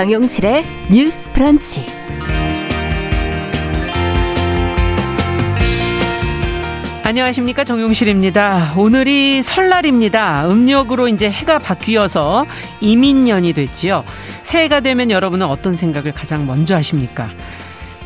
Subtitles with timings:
[0.00, 1.84] 정용실의 뉴스 프런치.
[7.02, 8.72] 안녕하십니까 정용실입니다.
[8.78, 10.48] 오늘이 설날입니다.
[10.48, 12.46] 음력으로 이제 해가 바뀌어서
[12.80, 14.04] 이민년이 됐지요.
[14.42, 17.28] 새해가 되면 여러분은 어떤 생각을 가장 먼저 하십니까?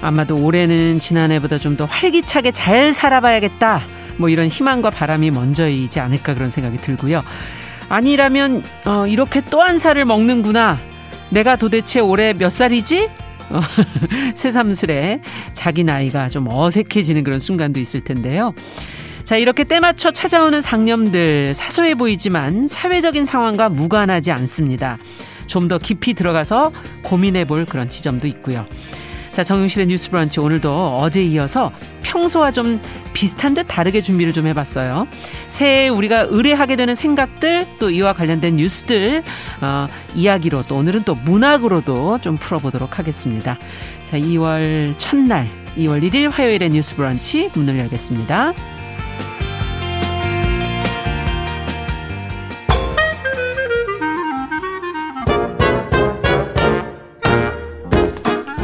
[0.02, 3.82] 아마도 올해는 지난해보다 좀 더 활기차게 잘 살아봐야겠다.
[4.16, 7.22] 뭐 이런 희망과 바람이 먼저이지 않을까 그런 생각이 들고요.
[7.88, 10.78] 아니라면 어, 이렇게 또 한 살을 먹는구나.
[11.30, 13.08] 내가 도대체 올해 몇 살이지?
[13.50, 13.60] 어,
[14.34, 15.20] 새삼스레
[15.54, 18.54] 자기 나이가 좀 어색해지는 그런 순간도 있을 텐데요.
[19.24, 24.98] 자, 이렇게 때맞춰 찾아오는 상념들 사소해 보이지만 사회적인 상황과 무관하지 않습니다.
[25.46, 28.66] 좀 더 깊이 들어가서 고민해 볼 그런 지점도 있고요.
[29.32, 32.78] 자, 정용실의 뉴스 브런치 오늘도 어제 이어서 평소와 좀
[33.14, 35.06] 비슷한 듯 다르게 준비를 좀 해봤어요.
[35.48, 39.24] 새해 우리가 의뢰하게 되는 생각들 또 이와 관련된 뉴스들
[39.62, 43.56] 어, 이야기로 또 오늘은 또 문학으로도 좀 풀어보도록 하겠습니다.
[44.04, 45.48] 자, 2월 첫날
[45.78, 48.52] 2월 1일 화요일의 뉴스 브런치 문을 열겠습니다.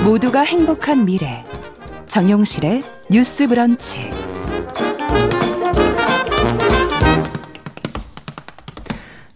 [0.05, 1.45] 모두가 행복한 미래.
[2.07, 4.20] 정용실의 뉴스 브런치.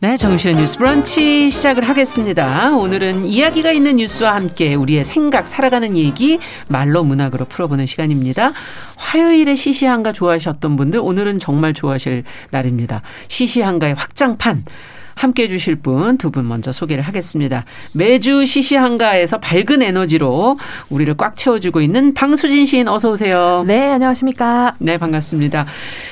[0.05, 2.77] 네, 정신의 뉴스 브런치 시작을 하겠습니다.
[2.77, 6.39] 오늘은 이야기가 있는 뉴스와 함께 우리의 생각, 살아가는 얘기
[6.69, 8.53] 말로 문학으로 풀어보는 시간입니다.
[8.97, 13.01] 화요일에 시시한가 좋아하셨던 분들 오늘은 정말 좋아하실 날입니다.
[13.29, 14.67] 시시한가의 확장판.
[15.15, 17.65] 함께 해주실 분 두 분 먼저 소개를 하겠습니다.
[17.93, 20.59] 매주 시시한가에서 밝은 에너지로
[20.91, 23.65] 우리를 꽉 채워주고 있는 방수진 시인 어서 오세요.
[23.67, 24.75] 네, 안녕하십니까.
[24.79, 25.67] 네, 반갑습니다.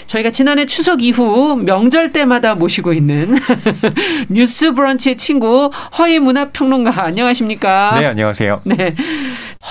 [0.06, 3.34] 저희가 지난해 추석 이후 명절 때마다 모시고 있는
[4.28, 7.98] 뉴스 브런치의 친구 허희 문화평론가 안녕하십니까?
[8.00, 8.60] 네, 안녕하세요.
[8.64, 8.94] 네.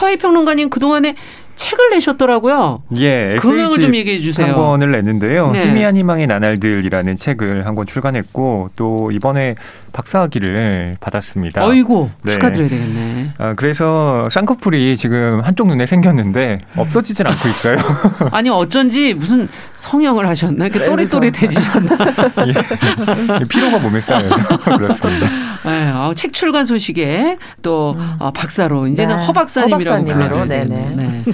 [0.02, 1.16] 허희 평론가님 그동안에
[1.62, 2.82] 책을 내셨더라고요.
[2.98, 4.48] 예, 근황을 좀 얘기해 주세요.
[4.48, 5.52] 한 권을 냈는데요.
[5.52, 5.66] 네.
[5.68, 9.56] 희미한 희망의 나날들이라는 책을 한 권 출간했고 또 이번에
[9.94, 11.66] 박사학위를 받았습니다.
[11.66, 12.34] 어이고 네.
[12.34, 13.34] 축하드려야 되겠네.
[13.38, 17.78] 아, 그래서 쌍꺼풀이 지금 한쪽 눈에 생겼는데 없어지질 않고 있어요.
[18.32, 19.48] 아니 어쩐지 무슨
[19.78, 20.66] 성형을 하셨나?
[20.66, 21.98] 이렇게 네, 또릿또릿해지셨나?
[22.48, 23.46] 예.
[23.50, 25.28] 피로가 몸에 쌓여서 그렇습니다.
[25.66, 30.46] 네, 어, 책 출간 소식에 또 어, 박사로 이제는 네, 허 박사님이라고 허 박사님으로, 불러줘야
[30.66, 30.66] 네네.
[30.96, 31.24] 되겠네.
[31.26, 31.32] 네.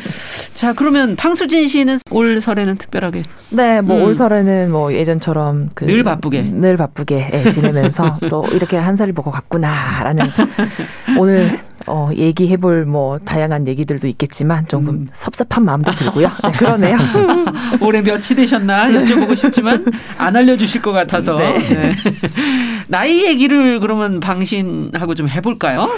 [0.53, 4.03] 자 그러면 방수진 씨는 올 설에는 특별하게 네, 뭐 음.
[4.03, 6.41] 올 설에는 뭐 예전처럼 그 늘 바쁘게.
[6.43, 10.25] 늘 바쁘게 예, 지내면서 또 이렇게 한 살이 먹어 갔구나라는
[11.17, 15.07] 오늘 어, 얘기해볼 뭐 다양한 얘기들도 있겠지만 조금 음.
[15.13, 16.27] 섭섭한 마음도 들고요.
[16.43, 16.97] 네, 그러네요.
[17.81, 19.85] 올해 몇이 되셨나 여쭤보고 싶지만
[20.17, 21.57] 안 알려주실 것 같아서 네.
[21.59, 21.91] 네.
[22.87, 25.89] 나이 얘기를 그러면 방신하고 좀 해볼까요?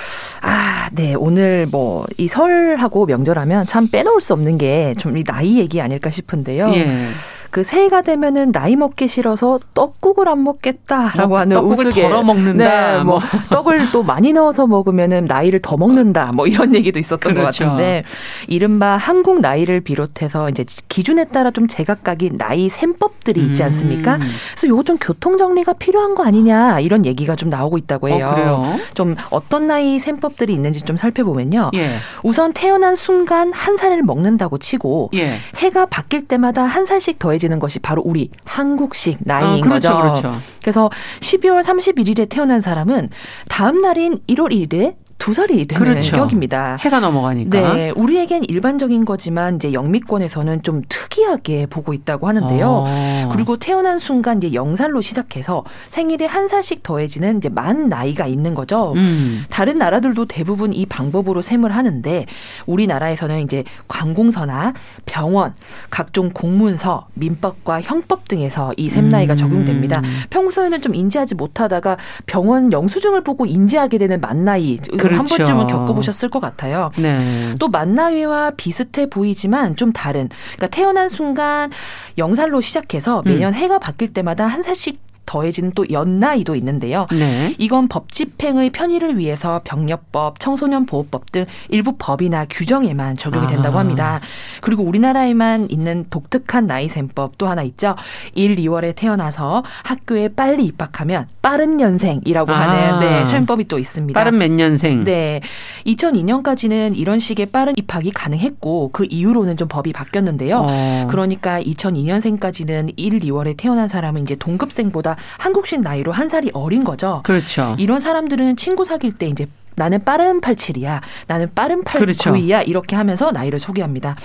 [0.42, 1.14] 아, 네.
[1.16, 6.10] 오늘 뭐 이 설하고 명절하면 참 빼놓을 수 없는 게 좀 이 나이 얘기 아닐까
[6.10, 6.72] 싶은데요.
[6.76, 7.06] 예.
[7.50, 12.04] 그 새해가 되면은 나이 먹기 싫어서 떡국을 안 먹겠다라고 뭐 하는 떡국을 우스개.
[12.04, 12.98] 덜어 먹는다.
[12.98, 16.32] 네, 뭐 떡을 또 많이 넣어서 먹으면은 나이를 더 먹는다.
[16.32, 17.64] 뭐 이런 얘기도 있었던 그렇죠.
[17.64, 18.04] 것 같은데
[18.48, 24.18] 이른바 한국 나이를 비롯해서 이제 기준에 따라 좀 제각각이 나이 셈법들이 있지 않습니까?
[24.18, 24.22] 음.
[24.52, 28.58] 그래서 요거 좀 교통 정리가 필요한 거 아니냐 이런 얘기가 좀 나오고 있다고 해요.
[28.60, 28.78] 어?
[28.94, 31.72] 좀 어떤 나이 셈법들이 있는지 좀 살펴보면요.
[31.74, 31.90] 예.
[32.22, 35.38] 우선 태어난 순간 한 살을 먹는다고 치고 예.
[35.58, 40.22] 해가 바뀔 때마다 한 살씩 더해 지는 것이 바로 우리 한국식 나이인 아, 그렇죠, 거죠.
[40.22, 40.42] 그렇죠.
[40.62, 40.90] 그래서
[41.22, 43.10] 12월 31일에 태어난 사람은
[43.48, 46.16] 다음 날인 1월 1일에 두 살이 되는 그렇죠.
[46.16, 46.78] 격입니다.
[46.80, 47.74] 해가 넘어가니까.
[47.74, 52.86] 네, 우리에겐 일반적인 거지만 이제 영미권에서는 좀 특이하게 보고 있다고 하는데요.
[52.88, 53.30] 어.
[53.32, 58.94] 그리고 태어난 순간 이제 영살로 시작해서 생일에 한 살씩 더해지는 이제 만 나이가 있는 거죠.
[58.96, 59.44] 음.
[59.50, 62.26] 다른 나라들도 대부분 이 방법으로 셈을 하는데
[62.66, 64.74] 우리나라에서는 이제 관공서나
[65.06, 65.54] 병원,
[65.90, 69.38] 각종 공문서, 민법과 형법 등에서 이 셈 나이가 음.
[69.38, 70.02] 적용됩니다.
[70.30, 75.38] 평소에는 좀 인지하지 못하다가 병원 영수증을 보고 인지하게 되는 만 나이 한 그렇죠.
[75.38, 76.92] 번쯤은 겪어보셨을 것 같아요.
[76.98, 77.56] 네.
[77.60, 80.30] 또 만나위와 비슷해 보이지만 좀 다른.
[80.56, 81.72] 그러니까 태어난 순간
[82.18, 83.24] 영살로 시작해서 음.
[83.26, 87.06] 매년 해가 바뀔 때마다 한 살씩 더해지는 또 연나이도 있는데요.
[87.12, 87.54] 네.
[87.60, 93.82] 이건 법 집행의 편의를 위해서 병력법, 청소년 보호법 등 일부 법이나 규정에만 적용이 된다고 아.
[93.82, 94.20] 합니다.
[94.62, 97.96] 그리고 우리나라에만 있는 독특한 나이셈법 또 하나 있죠.
[98.34, 102.60] 1, 2월에 태어나서 학교에 빨리 입학하면 빠른 연생이라고 아.
[102.60, 104.20] 하는 네, 셈법이 또 있습니다.
[104.20, 105.04] 빠른 몇 년생.
[105.04, 105.42] 네.
[105.86, 110.66] 2002년까지는 이런 식의 빠른 입학이 가능했고 그 이후로는 좀 법이 바뀌었는데요.
[110.68, 111.08] 어.
[111.08, 117.22] 그러니까 2002년생까지는 1, 2월에 태어난 사람은 이제 동급생보다 한국식 나이로 한 살이 어린 거죠.
[117.24, 117.76] 그렇죠.
[117.78, 121.02] 이런 사람들은 친구 사귈 때 이제 나는 빠른 87이야.
[121.28, 121.98] 나는 빠른 89이야.
[121.98, 122.36] 그렇죠.
[122.36, 124.16] 이렇게 하면서 나이를 소개합니다.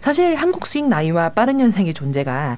[0.00, 2.56] 사실 한국식 나이와 빠른 년생의 존재가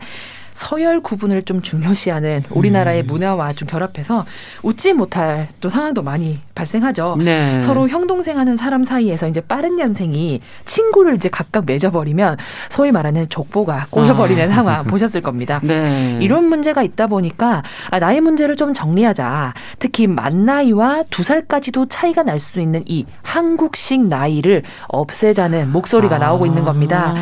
[0.54, 3.06] 서열 구분을 좀 중요시하는 우리나라의 음.
[3.06, 4.26] 문화와 좀 결합해서
[4.62, 7.16] 웃지 못할 또 상황도 많이 발생하죠.
[7.18, 7.58] 네.
[7.60, 12.36] 서로 형 동생하는 사람 사이에서 이제 빠른 년생이 친구를 이제 각각 맺어버리면
[12.68, 14.52] 소위 말하는 족보가 꼬여버리는 아.
[14.54, 15.60] 상황 보셨을 겁니다.
[15.62, 16.18] 네.
[16.20, 19.54] 이런 문제가 있다 보니까 아, 나의 문제를 좀 정리하자.
[19.78, 26.44] 특히 만 나이와 두 살까지도 차이가 날 수 있는 이 한국식 나이를 없애자는 목소리가 나오고
[26.44, 27.14] 있는 겁니다.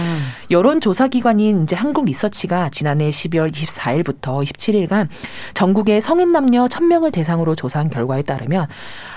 [0.50, 0.54] 아.
[0.54, 5.08] 여론조사기관인 이제 한국 리서치가 지난해 12월 24일부터 27일간
[5.54, 8.66] 전국의 성인 남녀 1000명을 대상으로 조사한 결과에 따르면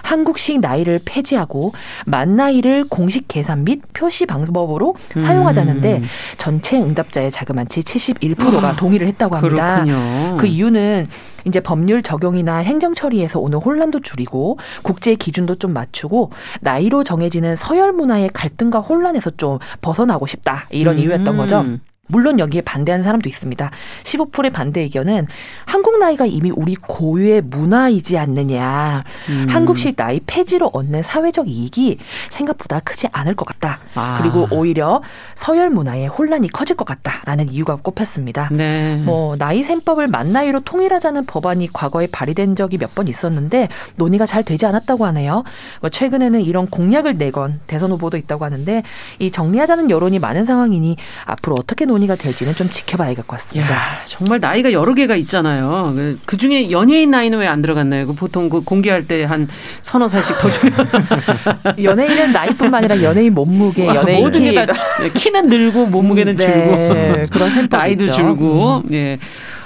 [0.03, 1.74] 한국식 나이를 폐지하고
[2.06, 6.03] 만 나이를 공식 계산 및 표시 방법으로 사용하자는데 음.
[6.38, 9.83] 전체 응답자의 자그마치 71%가 아, 동의를 했다고 합니다.
[9.83, 10.38] 그렇군요.
[10.38, 11.07] 그 이유는
[11.45, 16.31] 이제 법률 적용이나 행정 처리에서 오는 혼란도 줄이고 국제 기준도 좀 맞추고
[16.62, 21.63] 나이로 정해지는 서열 문화의 갈등과 혼란에서 좀 벗어나고 싶다 이런 이유였던 거죠.
[22.07, 22.13] 음.
[22.13, 23.71] 물론 여기에 반대하는 사람도 있습니다.
[24.03, 25.25] 15%의 반대 의견은
[25.65, 29.01] 한국 나이가 이미 우리 고유의 문화이지 않느냐.
[29.29, 29.45] 음.
[29.50, 31.97] 한국식 나이 폐지로 얻는 사회적 이익이
[32.29, 33.79] 생각보다 크지 않을 것 같다.
[33.95, 34.19] 아.
[34.21, 35.01] 그리고 오히려
[35.35, 38.49] 서열 문화의 혼란이 커질 것 같다라는 이유가 꼽혔습니다.
[38.51, 38.97] 네.
[39.06, 44.44] 뭐 나이 셈법을 만 나이로 통일하자는 법안이 과거에 발의된 적이 몇 번 있었는데 논의가 잘
[44.44, 45.44] 되지 않았다고 하네요.
[45.81, 48.83] 뭐 최근에는 이런 공약을 내건 대선 후보도 있다고 하는데
[49.17, 53.72] 이 정리하자는 여론이 많은 상황이니 앞으로 어떻게 논의가 될지는 좀 지켜봐야 할것 같습니다.
[53.72, 55.94] 야, 정말 나이가 여러 개가 있잖아요.
[56.25, 58.07] 그 중에 연예인 나이는 왜 안 들어갔나요?
[58.07, 59.48] 그 보통 그 공개할 때 한
[59.84, 60.72] 서너 살씩 더 줘요.
[61.81, 64.74] 연예인은 나이뿐만 아니라 연예인 몸무게, 연예인 모든 키, 게다
[65.13, 68.12] 키는 늘고 몸무게는 네, 줄고 그런 셈법이 나이도.
[68.12, 68.94] 줄고 음.
[68.94, 69.19] 예.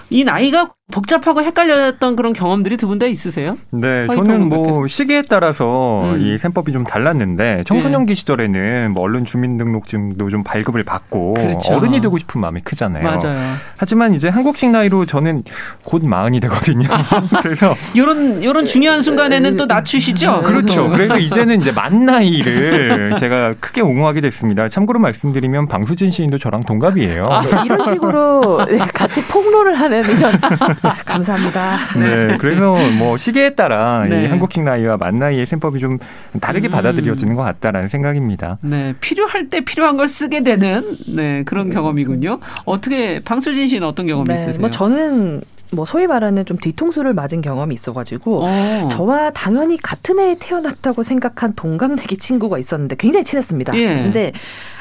[0.10, 3.58] 이 나이가 복잡하고 헷갈렸던 그런 경험들이 두 분 다 있으세요?
[3.72, 4.88] 네, 저는 뭐 방법에서.
[4.88, 6.22] 시기에 따라서 음.
[6.22, 11.76] 이 셈법이 좀 달랐는데 청소년기 시절에는 뭐 언론 주민등록증도 좀 발급을 받고 그렇죠.
[11.76, 13.04] 어른이 되고 싶은 마음이 크잖아요.
[13.04, 13.38] 맞아요.
[13.76, 15.44] 하지만 이제 한국식 나이로 저는
[15.84, 16.88] 곧 마흔이 되거든요.
[17.44, 20.42] 그래서 요런 요런 중요한 순간에는 또 낮추시죠?
[20.44, 20.90] 그렇죠.
[20.90, 24.70] 그래서 이제는 이제 만 나이를 제가 크게 옹호하게 됐습니다.
[24.70, 27.28] 참고로 말씀드리면 방수진 시인도 저랑 동갑이에요.
[27.30, 27.42] 아.
[27.42, 30.76] 네, 이런 식으로 네, 같이 폭로를 하는 이런 아,
[31.06, 31.78] 감사합니다.
[32.00, 34.24] 네, 그래서 뭐 시기에 따라 네.
[34.24, 35.98] 이 한국식 나이와 만 나이의 셈법이 좀
[36.40, 36.72] 다르게 음.
[36.72, 38.58] 받아들여지는 것 같다라는 생각입니다.
[38.62, 42.40] 네, 필요할 때 필요한 걸 쓰게 되는 네, 그런 경험이군요.
[42.66, 44.60] 어떻게 방수진 씨는 어떤 경험이 있으세요?
[44.62, 45.42] 뭐 저는
[45.72, 48.88] 뭐 소위 말하는 좀 뒤통수를 맞은 경험이 있어가지고 어.
[48.90, 53.78] 저와 당연히 같은 해에 태어났다고 생각한 동갑내기 친구가 있었는데 굉장히 친했습니다.
[53.78, 53.88] 예.
[53.88, 54.32] 근데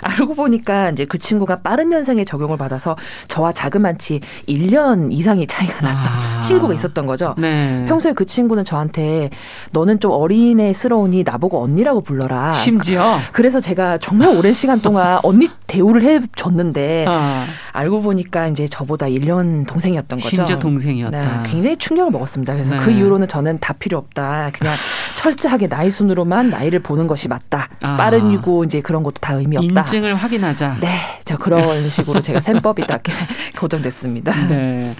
[0.02, 2.96] 알고 보니까 이제 그 친구가 빠른 년생에 적용을 받아서
[3.28, 6.40] 저와 자그마치 1년 이상의 차이가 났던 아.
[6.40, 7.34] 친구가 있었던 거죠.
[7.38, 7.84] 네.
[7.88, 9.30] 평소에 그 친구는 저한테
[9.72, 12.52] 너는 좀 어린애스러우니 나보고 언니라고 불러라.
[12.52, 19.06] 심지어 그래서 제가 정말 오랜 시간 동안 언니 대우를 해줬는데 아, 알고 보니까 이제 저보다
[19.06, 20.28] 1년 동생이었던 거죠.
[20.28, 21.42] 심지어 동 생이었다.
[21.42, 22.52] 네, 굉장히 충격을 먹었습니다.
[22.54, 22.80] 그래서 네.
[22.82, 24.50] 그 이후로는 저는 다 필요 없다.
[24.52, 24.74] 그냥
[25.14, 27.68] 철저하게 나이 순으로만 나이를 보는 것이 맞다.
[27.80, 27.96] 아.
[27.96, 29.80] 빠른이고 이제 그런 것도 다 의미 없다.
[29.82, 30.78] 인증을 확인하자.
[30.80, 30.88] 네,
[31.24, 33.02] 저 그런 식으로 제가 셈법이 딱
[33.58, 34.32] 고정됐습니다.
[34.48, 34.94] 네.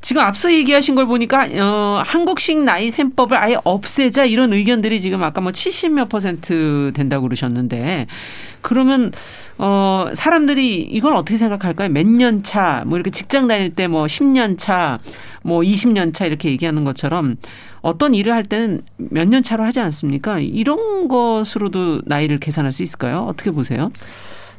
[0.00, 5.40] 지금 앞서 얘기하신 걸 보니까 어, 한국식 나이 셈법을 아예 없애자 이런 의견들이 지금 아까
[5.40, 8.06] 뭐 70몇 퍼센트 된다고 그러셨는데
[8.60, 9.12] 그러면
[9.58, 11.88] 어 사람들이 이건 어떻게 생각할까요?
[11.88, 14.98] 몇 년 차, 뭐 이렇게 직장 다닐 때 뭐 10년 차,
[15.42, 17.36] 뭐 20년 차 이렇게 얘기하는 것처럼
[17.80, 20.38] 어떤 일을 할 때는 몇 년 차로 하지 않습니까?
[20.38, 23.26] 이런 것으로도 나이를 계산할 수 있을까요?
[23.28, 23.90] 어떻게 보세요?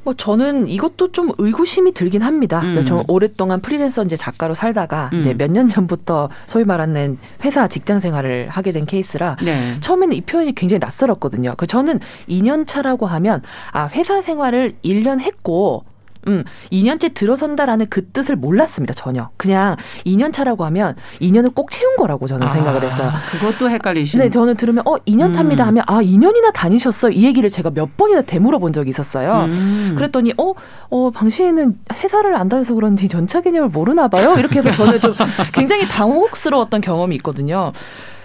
[0.03, 2.58] 뭐 저는 이것도 좀 의구심이 들긴 합니다.
[2.60, 2.74] 음.
[2.74, 5.20] 그러니까 저 오랫동안 프리랜서 이제 작가로 살다가 음.
[5.20, 9.75] 이제 몇 년 전부터 소위 말하는 회사 직장 생활을 하게 된 케이스라 네.
[9.79, 11.56] 처음에는 이 표현이 굉장히 낯설었거든요.
[11.58, 13.41] 그 저는 2년 차라고 하면
[13.72, 15.84] 아 회사 생활을 1년 했고
[16.29, 19.29] 음, 2년째 들어선다라는 그 뜻을 몰랐습니다, 전혀.
[19.38, 23.09] 그냥 2년 차라고 하면 2년을 꼭 채운 거라고 저는 생각을 했어요.
[23.09, 24.25] 아, 그것도 헷갈리시는.
[24.25, 25.67] 네, 저는 들으면 어, 2년 차입니다 음.
[25.69, 27.09] 하면 아, 2년이나 다니셨어.
[27.09, 29.45] 이 얘기를 제가 몇 번이나 되물어 본 적이 있었어요.
[29.45, 29.93] 음.
[29.98, 30.53] 그랬더니 어,
[30.91, 34.36] 어, 당신은 회사를 안 다녀서 그런지 연차 개념을 모르나 봐요.
[34.38, 35.13] 이렇게 해서 저는 좀
[35.53, 37.71] 굉장히 당혹스러웠던 경험이 있거든요.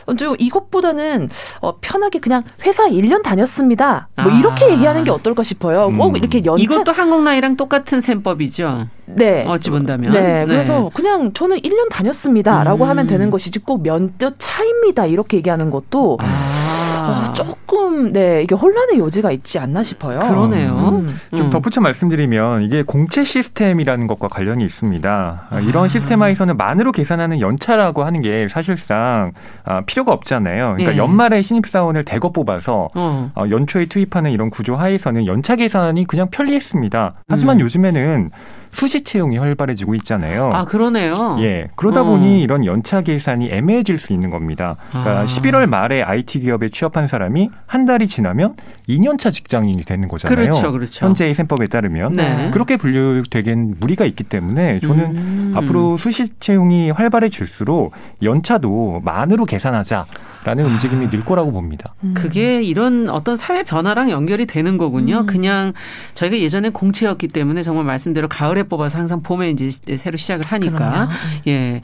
[0.06, 1.28] 어, 좀 이것보다는
[1.60, 4.08] 어, 편하게 그냥 회사 1년 다녔습니다.
[4.22, 4.70] 뭐 이렇게 아.
[4.70, 5.88] 얘기하는 게 어떨까 싶어요.
[5.88, 5.98] 음.
[5.98, 8.88] 꼭 이렇게 연차 이것도 한국 나이랑 똑같은 셈법이죠.
[9.06, 9.44] 네.
[9.46, 10.12] 어찌 본다면.
[10.12, 12.90] 네, 그래서 그냥 저는 1년 다녔습니다라고 음.
[12.90, 16.83] 하면 되는 것이지 꼭몇년 차입니다 이렇게 얘기하는 것도 아.
[17.04, 17.28] 아.
[17.30, 20.20] 어, 조금 네 이게 혼란의 여지가 있지 않나 싶어요.
[20.20, 20.72] 그러네요.
[20.72, 21.16] 음.
[21.30, 21.50] 좀 음.
[21.50, 25.46] 덧붙여 말씀드리면 이게 공채 시스템이라는 것과 관련이 있습니다.
[25.50, 25.88] 아, 이런 아.
[25.88, 29.32] 시스템하에서는 만으로 계산하는 연차라고 하는 게 사실상
[29.64, 30.74] 아, 필요가 없잖아요.
[30.76, 30.96] 그러니까 예.
[30.96, 33.30] 연말에 신입사원을 대거 뽑아서 어.
[33.34, 37.14] 어, 연초에 투입하는 이런 구조 하에서는 연차 계산이 그냥 편리했습니다.
[37.28, 37.60] 하지만 음.
[37.60, 38.30] 요즘에는
[38.74, 40.50] 수시 채용이 활발해지고 있잖아요.
[40.52, 41.36] 아 그러네요.
[41.38, 41.68] 예.
[41.76, 42.04] 그러다 어.
[42.04, 44.76] 보니 이런 연차 계산이 애매해질 수 있는 겁니다.
[44.90, 45.24] 그러니까 아.
[45.24, 48.56] 11월 말에 IT 기업에 취업한 사람이 한 달이 지나면
[48.88, 50.36] 2년차 직장인이 되는 거잖아요.
[50.36, 51.06] 그렇죠, 그렇죠.
[51.06, 52.50] 현재의 셈법에 따르면 네.
[52.52, 55.52] 그렇게 분류되긴 무리가 있기 때문에 저는 음.
[55.54, 60.06] 앞으로 수시 채용이 활발해질수록 연차도 만으로 계산하자
[60.44, 61.94] 라는 움직임이 늘 거라고 봅니다.
[62.04, 62.12] 음.
[62.14, 65.20] 그게 이런 어떤 사회 변화랑 연결이 되는 거군요.
[65.20, 65.26] 음.
[65.26, 65.72] 그냥
[66.12, 70.76] 저희가 예전에 공채였기 때문에 정말 말씀대로 가을에 뽑아서 항상 봄에 이제 새로 시작을 하니까.
[70.76, 71.08] 그러네요.
[71.46, 71.80] 예.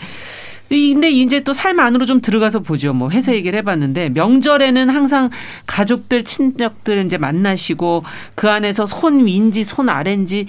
[0.68, 2.92] 근데 이제 또 삶 안으로 좀 들어가서 보죠.
[2.92, 5.30] 뭐 회사 얘기를 해봤는데 명절에는 항상
[5.66, 8.04] 가족들, 친척들 이제 만나시고
[8.36, 10.46] 그 안에서 손 위인지 손 아래인지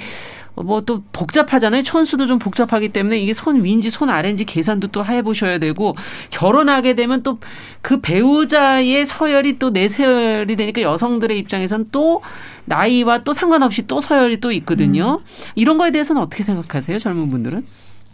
[0.64, 1.84] 뭐 또 복잡하잖아요.
[1.84, 5.96] 촌수도 좀 복잡하기 때문에 이게 손 위인지 손 아래인지 계산도 또 해보셔야 되고
[6.32, 7.38] 결혼하게 되면 또
[7.82, 12.22] 그 배우자의 서열이 또 내 서열이 되니까 여성들의 입장에선 또
[12.66, 15.20] 나이와 또 상관없이 또 서열이 또 있거든요.
[15.56, 17.66] 이런 거에 대해서는 어떻게 생각하세요, 젊은 분들은?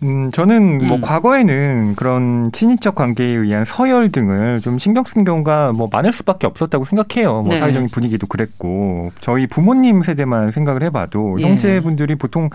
[0.04, 1.02] 음, 저는 뭐 음.
[1.02, 6.86] 과거에는 그런 친인척 관계에 의한 서열 등을 좀 신경 쓴 경우가 뭐 많을 수밖에 없었다고
[6.86, 7.42] 생각해요.
[7.42, 7.60] 뭐 네.
[7.60, 11.46] 사회적인 분위기도 그랬고 저희 부모님 세대만 생각을 해봐도 예.
[11.46, 12.50] 형제분들이 보통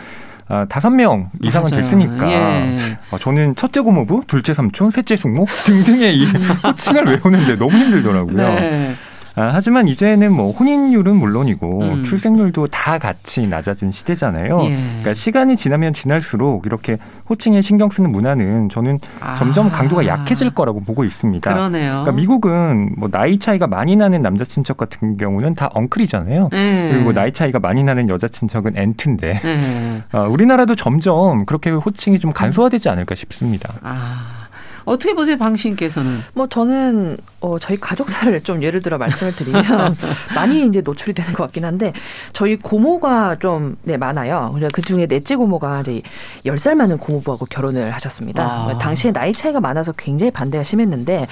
[0.49, 1.82] 아, 다섯 명 이상은 맞아요.
[1.82, 2.76] 됐으니까 예.
[3.11, 6.26] 어, 저는 첫째 고모부, 둘째 삼촌, 셋째 숙모 등등의 이
[6.64, 8.37] 호칭을 외우는데 너무 힘들더라고요.
[8.37, 8.94] 네.
[9.34, 12.04] 아, 하지만 이제는 뭐 혼인율은 물론이고 음.
[12.04, 14.64] 출생률도 다 같이 낮아진 시대잖아요.
[14.64, 14.70] 예.
[14.72, 16.98] 그러니까 시간이 지나면 지날수록 이렇게
[17.30, 18.98] 호칭에 신경 쓰는 문화는 저는
[19.36, 19.70] 점점 아.
[19.70, 21.52] 강도가 약해질 거라고 보고 있습니다.
[21.52, 21.90] 그러네요.
[21.90, 26.48] 그러니까 미국은 뭐 나이 차이가 많이 나는 남자 친척 같은 경우는 다 엉클이잖아요.
[26.52, 26.90] 네.
[26.92, 30.02] 그리고 나이 차이가 많이 나는 여자 친척은 앤트인데 네.
[30.12, 33.72] 아, 우리나라도 점점 그렇게 호칭이 좀 간소화되지 않을까 싶습니다.
[33.82, 34.41] 아.
[34.84, 36.20] 어떻게 보세요, 방신께서는?
[36.34, 39.62] 뭐 저는 어 저희 가족사를 좀 예를 들어 말씀을 드리면
[40.34, 41.92] 많이 이제 노출이 되는 것 같긴 한데
[42.32, 44.54] 저희 고모가 좀 네 많아요.
[44.72, 46.02] 그 중에 넷째 고모가 이제
[46.46, 48.44] 10살 많은 고모부하고 결혼을 하셨습니다.
[48.44, 48.78] 아.
[48.78, 51.26] 당시에 나이 차이가 많아서 굉장히 반대가 심했는데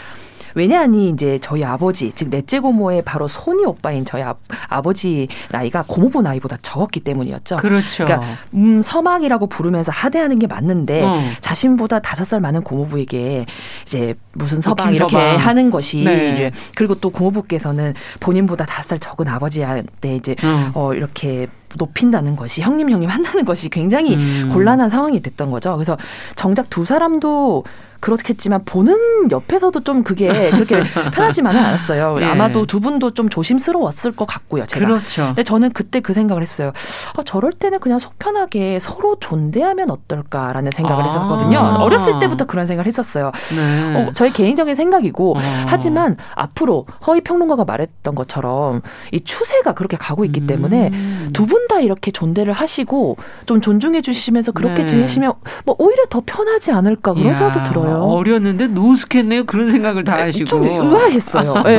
[0.54, 4.34] 왜냐하니 이제 저희 아버지 즉 넷째 고모의 바로 손이 오빠인 저희 아,
[4.68, 7.56] 아버지 나이가 고모부 나이보다 적었기 때문이었죠.
[7.56, 8.04] 그렇죠.
[8.04, 11.20] 그러니까 음 서막이라고 부르면서 하대하는 게 맞는데 어.
[11.40, 13.46] 자신보다 다섯 살 많은 고모부에게
[13.84, 14.94] 이제 무슨 서방.
[14.94, 16.30] 이렇게 하는 것이 네.
[16.32, 20.70] 이제 그리고 또 고모부께서는 본인보다 다섯 살 적은 아버지한테 이제 어.
[20.74, 24.50] 어 이렇게 높인다는 것이 형님 형님 한다는 것이 굉장히 음.
[24.52, 25.74] 곤란한 상황이 됐던 거죠.
[25.74, 25.96] 그래서
[26.34, 27.64] 정작 두 사람도
[28.00, 30.80] 그렇겠지만 보는 옆에서도 좀 그게 그렇게
[31.14, 32.16] 편하지만은 않았어요.
[32.20, 32.24] 예.
[32.24, 34.66] 아마도 두 분도 좀 조심스러웠을 것 같고요.
[34.66, 34.86] 제가.
[34.86, 35.26] 그렇죠.
[35.26, 36.72] 근데 저는 그때 그 생각을 했어요.
[37.16, 41.06] 아, 저럴 때는 그냥 속 편하게 서로 존대하면 어떨까라는 생각을 아.
[41.08, 41.58] 했었거든요.
[41.80, 43.32] 어렸을 때부터 그런 생각을 했었어요.
[43.54, 43.94] 네.
[43.94, 45.40] 어, 저의 개인적인 생각이고 어.
[45.66, 48.80] 하지만 앞으로 허위 평론가가 말했던 것처럼
[49.12, 51.30] 이 추세가 그렇게 가고 있기 때문에 음.
[51.32, 53.16] 두분 다 이렇게 존대를 하시고
[53.46, 54.84] 좀 존중해 주시면서 그렇게 네.
[54.86, 57.89] 지내시면 뭐 오히려 더 편하지 않을까 그런 생각도 들어요.
[57.98, 59.44] 어렸는데 노숙했네요.
[59.44, 60.48] 그런 생각을 다 하시고.
[60.48, 61.64] 좀 의아했어요.
[61.66, 61.70] 예,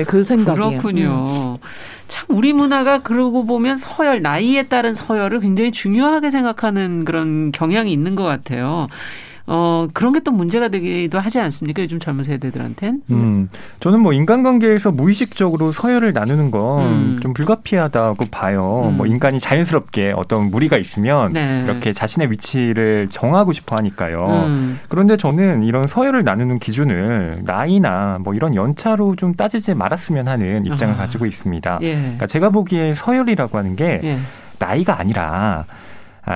[0.00, 0.60] 예, 그 생각이.
[0.60, 0.68] 음.
[0.68, 1.58] 그렇군요.
[2.08, 8.14] 참 우리 문화가 그러고 보면 서열 나이에 따른 서열을 굉장히 중요하게 생각하는 그런 경향이 있는
[8.14, 8.88] 것 같아요.
[9.52, 11.82] 어 그런 게 또 문제가 되기도 하지 않습니까?
[11.82, 13.02] 요즘 젊은 세대들한텐.
[13.10, 13.48] 음,
[13.80, 17.34] 저는 뭐 인간관계에서 무의식적으로 서열을 나누는 건좀 음.
[17.34, 18.90] 불가피하다고 봐요.
[18.90, 18.96] 음.
[18.96, 21.62] 뭐 인간이 자연스럽게 어떤 무리가 있으면 네.
[21.64, 24.26] 이렇게 자신의 위치를 정하고 싶어 하니까요.
[24.46, 24.78] 음.
[24.88, 30.94] 그런데 저는 이런 서열을 나누는 기준을 나이나 뭐 이런 연차로 좀 따지지 말았으면 하는 입장을
[30.94, 30.96] 아.
[30.96, 31.78] 가지고 있습니다.
[31.82, 31.94] 예.
[31.94, 34.18] 그러니까 제가 보기에 서열이라고 하는 게 예.
[34.58, 35.80] 나이가 아니라 아,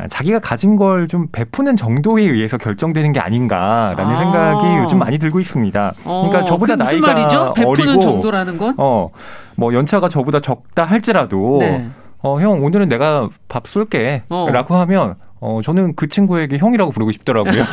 [0.09, 4.17] 자기가 가진 걸 좀 베푸는 정도에 의해서 결정되는 게 아닌가라는 아.
[4.17, 5.93] 생각이 요즘 많이 들고 있습니다.
[6.03, 7.53] 그러니까 어, 저보다 그게 무슨 나이가 말이죠?
[7.55, 8.75] 베푸는 어리고 정도라는 건?
[8.79, 9.11] 어,
[9.57, 11.89] 뭐 연차가 저보다 적다 할지라도 네.
[12.23, 14.49] 어, 형 오늘은 내가 밥 쏠게 어.
[14.51, 17.65] 라고 하면 어, 저는 그 친구에게 형이라고 부르고 싶더라고요.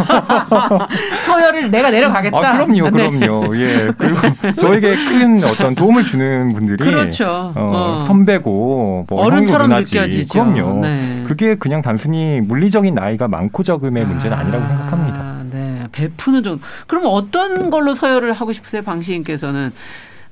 [1.26, 2.38] 서열을 내가 내려가겠다.
[2.38, 3.10] 아, 그럼요, 네.
[3.10, 3.56] 그럼요.
[3.56, 3.94] 예.
[3.98, 4.18] 그리고
[4.60, 7.54] 저에게 큰 어떤 도움을 주는 분들이 그렇죠.
[7.56, 8.04] 어, 어.
[8.06, 9.98] 선배고 뭐 어른처럼 누나지.
[9.98, 10.44] 느껴지죠.
[10.44, 10.82] 그럼요.
[10.82, 11.24] 네.
[11.26, 15.36] 그게 그냥 단순히 물리적인 나이가 많고 적음의 문제는 아니라고 생각합니다.
[15.52, 16.62] 네, 베푸는 정도.
[16.88, 19.72] 그럼 어떤 걸로 서열을 하고 싶으세요, 방 시인께서는?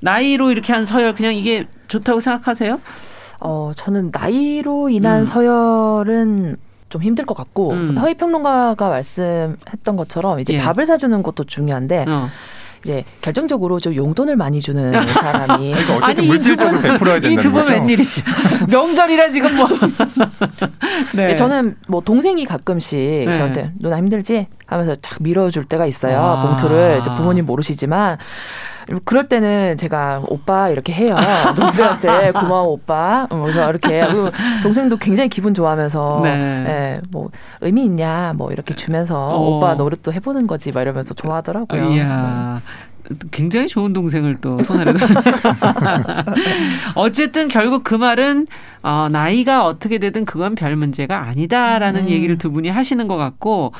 [0.00, 2.78] 나이로 이렇게 한 서열 그냥 이게 좋다고 생각하세요?
[3.40, 5.24] 어, 저는 나이로 인한 음.
[5.24, 6.56] 서열은
[6.90, 7.96] 좀 힘들 것 같고 음.
[7.96, 10.58] 허위 평론가가 말씀했던 것처럼 이제 예.
[10.58, 12.28] 밥을 사주는 것도 중요한데 어.
[12.82, 17.14] 이제 결정적으로 좀 용돈을 많이 주는 사람이 그러니까 어쨌든 아니, 이 물질적으로 두 분- 베풀어야
[17.20, 17.72] 된다는 이두분 거죠.
[17.74, 18.22] 웬일이죠?
[18.70, 19.68] 명절이라 지금 뭐.
[21.14, 21.34] 네.
[21.34, 23.32] 저는 뭐 동생이 가끔씩 네.
[23.32, 26.18] 저한테 누나 힘들지 하면서 착 밀어줄 때가 있어요.
[26.18, 26.42] 아.
[26.46, 28.18] 봉투를 이제 부모님 모르시지만
[29.04, 31.16] 그럴 때는 제가 오빠 이렇게 해요.
[31.56, 33.26] 동생한테 고마워 오빠.
[33.30, 34.04] 어, 그래서 이렇게
[34.62, 36.30] 동생도 굉장히 기분 좋아하면서 네.
[36.30, 37.30] 예, 뭐
[37.60, 39.56] 의미 있냐 뭐 이렇게 주면서 어.
[39.56, 41.88] 오빠 노릇도 해보는 거지 막 이러면서 좋아하더라고요.
[41.88, 41.96] 네.
[41.96, 42.60] 이야.
[43.30, 44.92] 굉장히 좋은 동생을 또 손아래.
[46.94, 48.46] 어쨌든 결국 그 말은
[48.82, 52.08] 어, 나이가 어떻게 되든 그건 별 문제가 아니다라는 음.
[52.08, 53.72] 얘기를 두 분이 하시는 것 같고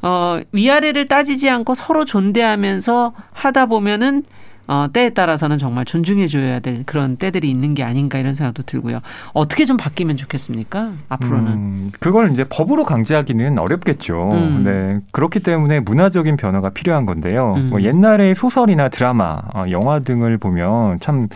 [0.00, 4.22] 어, 위아래를 따지지 않고 서로 존대하면서 하다 보면은
[4.68, 9.00] 어, 때에 따라서는 정말 존중해줘야 될 그런 때들이 있는 게 아닌가 이런 생각도 들고요.
[9.32, 10.92] 어떻게 좀 바뀌면 좋겠습니까?
[11.08, 11.52] 앞으로는.
[11.52, 14.30] 음, 그걸 이제 법으로 강제하기는 어렵겠죠.
[14.32, 14.62] 음.
[14.64, 15.00] 네.
[15.10, 17.54] 그렇기 때문에 문화적인 변화가 필요한 건데요.
[17.56, 17.70] 음.
[17.70, 21.28] 뭐 옛날에 소설이나 드라마, 어, 영화 등을 보면 참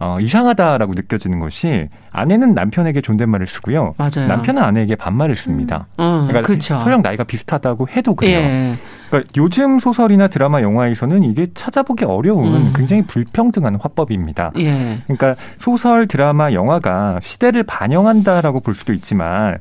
[0.00, 3.94] 어, 이상하다라고 느껴지는 것이 아내는 남편에게 존댓말을 쓰고요.
[3.96, 4.28] 맞아요.
[4.28, 5.86] 남편은 아내에게 반말을 씁니다.
[5.96, 6.78] 어, 그러니까 그렇죠.
[6.80, 8.38] 설령 나이가 비슷하다고 해도 그래요.
[8.38, 8.74] 예.
[9.10, 12.72] 그러니까 요즘 소설이나 드라마, 영화에서는 이게 찾아보기 어려운 음.
[12.76, 14.52] 굉장히 불평등한 화법입니다.
[14.58, 15.00] 예.
[15.04, 19.58] 그러니까 소설, 드라마, 영화가 시대를 반영한다라고 볼 수도 있지만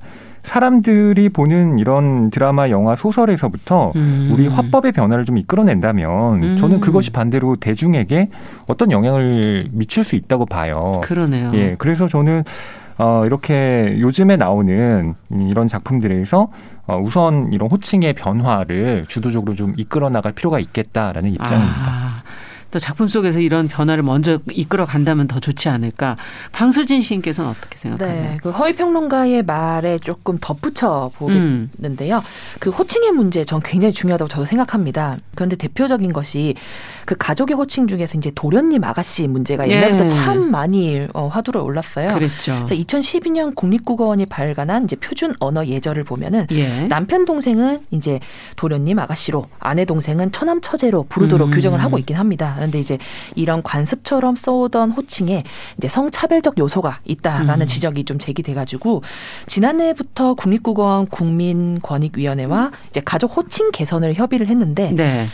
[0.48, 4.30] 사람들이 보는 이런 드라마, 영화, 소설에서부터 음.
[4.32, 6.58] 우리 화법의 변화를 좀 이끌어낸다면 음.
[6.58, 8.30] 저는 그것이 반대로 대중에게
[8.66, 11.02] 어떤 영향을 미칠 수 있다고 봐요.
[11.04, 11.52] 그러네요.
[11.54, 12.46] 예, 그래서 저는
[12.98, 16.48] 어, 이렇게 요즘에 나오는 이런 작품들에서
[16.88, 21.76] 어, 우선 이런 호칭의 변화를 주도적으로 좀 이끌어 나갈 필요가 있겠다라는 입장입니다.
[21.76, 22.17] 아,
[22.72, 26.18] 또 작품 속에서 이런 변화를 먼저 이끌어 간다면 더 좋지 않을까.
[26.52, 28.22] 방수진 시인께서는 어떻게 생각하세요?
[28.22, 31.70] 네, 그 허위 평론가의 말에 조금 덧붙여 음.
[31.72, 32.24] 보겠는데요.
[32.60, 35.18] 그 호칭의 문제 전 굉장히 중요하다고 저도 생각합니다.
[35.36, 36.56] 그런데 대표적인 것이
[37.06, 39.74] 그 가족의 호칭 중에서 이제 도련님 아가씨 문제가 예.
[39.74, 42.14] 옛날부터 참 많이 어, 화두를 올랐어요.
[42.14, 42.64] 그랬죠.
[42.66, 46.88] 그래서 2012년 국립국어원이 발간한 이제 표준 언어 예절을 보면은 예.
[46.88, 48.20] 남편 동생은 이제
[48.56, 51.52] 도련님 아가씨로 아내 동생은 처남 처제로 부르도록 음.
[51.54, 52.57] 규정을 하고 있긴 합니다.
[52.58, 52.98] 그런데 이제
[53.36, 55.44] 이런 관습처럼 써오던 호칭에
[55.78, 57.68] 이제 성차별적 요소가 있다라는 음.
[57.68, 59.04] 지적이 좀 제기돼가지고
[59.46, 65.28] 지난해부터 국립국어원 국민권익위원회와 이제 가족 호칭 개선을 협의를 했는데 네.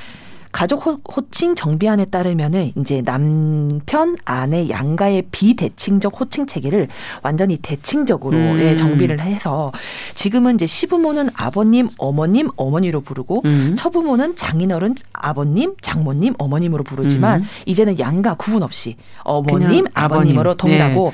[0.53, 6.87] 가족 호, 호칭 정비안에 따르면은 이제 남편, 아내, 양가의 비대칭적 호칭 체계를
[7.23, 8.59] 완전히 대칭적으로 음.
[8.59, 9.71] 예, 정비를 해서
[10.13, 13.73] 지금은 이제 시부모는 아버님, 어머님, 어머니로 부르고 음.
[13.75, 17.47] 처부모는 장인어른 아버님, 장모님, 어머님으로 부르지만 음.
[17.65, 20.57] 이제는 양가 구분 없이 어머님, 아버님으로 아버님.
[20.57, 21.13] 동일하고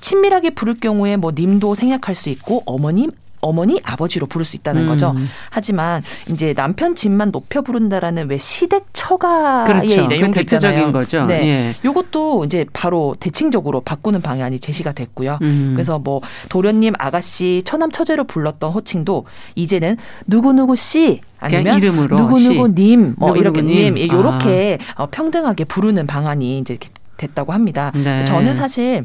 [0.00, 5.12] 친밀하게 부를 경우에 뭐 님도 생략할 수 있고 어머님, 어머니, 아버지로 부를 수 있다는 거죠.
[5.16, 5.28] 음.
[5.50, 10.08] 하지만 이제 남편 집만 높여 부른다라는 왜 시댁 처가의 그렇죠.
[10.08, 10.92] 그 내용도 대표적인 있잖아요.
[10.92, 11.24] 거죠.
[11.26, 11.46] 네.
[11.46, 11.74] 예.
[11.84, 15.38] 요것도 이제 바로 대칭적으로 바꾸는 방안이 제시가 됐고요.
[15.42, 15.72] 음.
[15.74, 19.24] 그래서 뭐 도련님 아가씨 처남 처제로 불렀던 호칭도
[19.54, 23.94] 이제는 누구 누구 씨 그냥 아니면 이름으로 누구누구 님, 뭐 이렇게 누구누구님.
[23.94, 26.88] 님 이렇게 어, 평등하게 부르는 방안이 이제 이렇게
[27.20, 27.92] 됐다고 합니다.
[27.94, 28.24] 네.
[28.24, 29.04] 저는 사실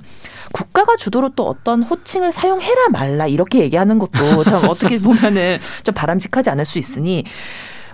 [0.51, 6.49] 국가가 주도로 또 어떤 호칭을 사용해라 말라 이렇게 얘기하는 것도 참 어떻게 보면은 좀 바람직하지
[6.49, 7.25] 않을 수 있으니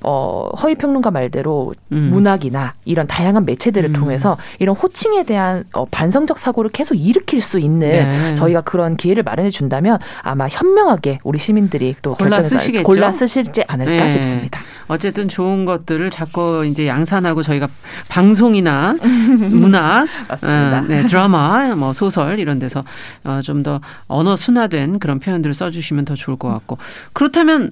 [0.03, 2.09] 어, 허위 평론가 말대로 음.
[2.11, 3.93] 문학이나 이런 다양한 매체들을 음.
[3.93, 8.35] 통해서 이런 호칭에 대한 어, 반성적 사고를 계속 일으킬 수 있는 네.
[8.35, 12.83] 저희가 그런 기회를 마련해 준다면 아마 현명하게 우리 시민들이 또 골라 쓰시겠죠?
[12.83, 14.09] 골라 쓰실지 않을까 네.
[14.09, 14.59] 싶습니다.
[14.87, 17.69] 어쨌든 좋은 것들을 자꾸 이제 양산하고 저희가
[18.09, 18.95] 방송이나
[19.51, 20.07] 문학.
[20.29, 22.83] 어, 네, 드라마, 뭐 소설 이런 데서
[23.23, 26.79] 어, 좀 더 언어 순화된 그런 표현들을 써주시면 더 좋을 것 같고
[27.13, 27.71] 그렇다면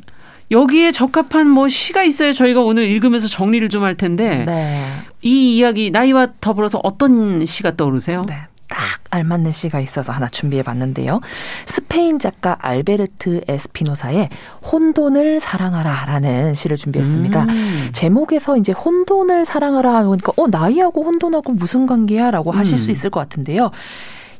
[0.52, 4.86] 여기에 적합한 뭐 시가 있어야 저희가 오늘 읽으면서 정리를 좀 할 텐데 네.
[5.22, 8.24] 이 이야기 나이와 더불어서 어떤 시가 떠오르세요?
[8.28, 8.36] 네.
[8.68, 11.22] 딱 알맞는 시가 있어서 하나 준비해 봤는데요.
[11.66, 14.30] 스페인 작가 알베르트 에스피노사의
[14.72, 17.44] 혼돈을 사랑하라라는 시를 준비했습니다.
[17.46, 17.90] 음.
[17.94, 22.78] 제목에서 이제 혼돈을 사랑하라 그러니까 어 나이하고 혼돈하고 무슨 관계야라고 하실 음.
[22.78, 23.72] 수 있을 것 같은데요.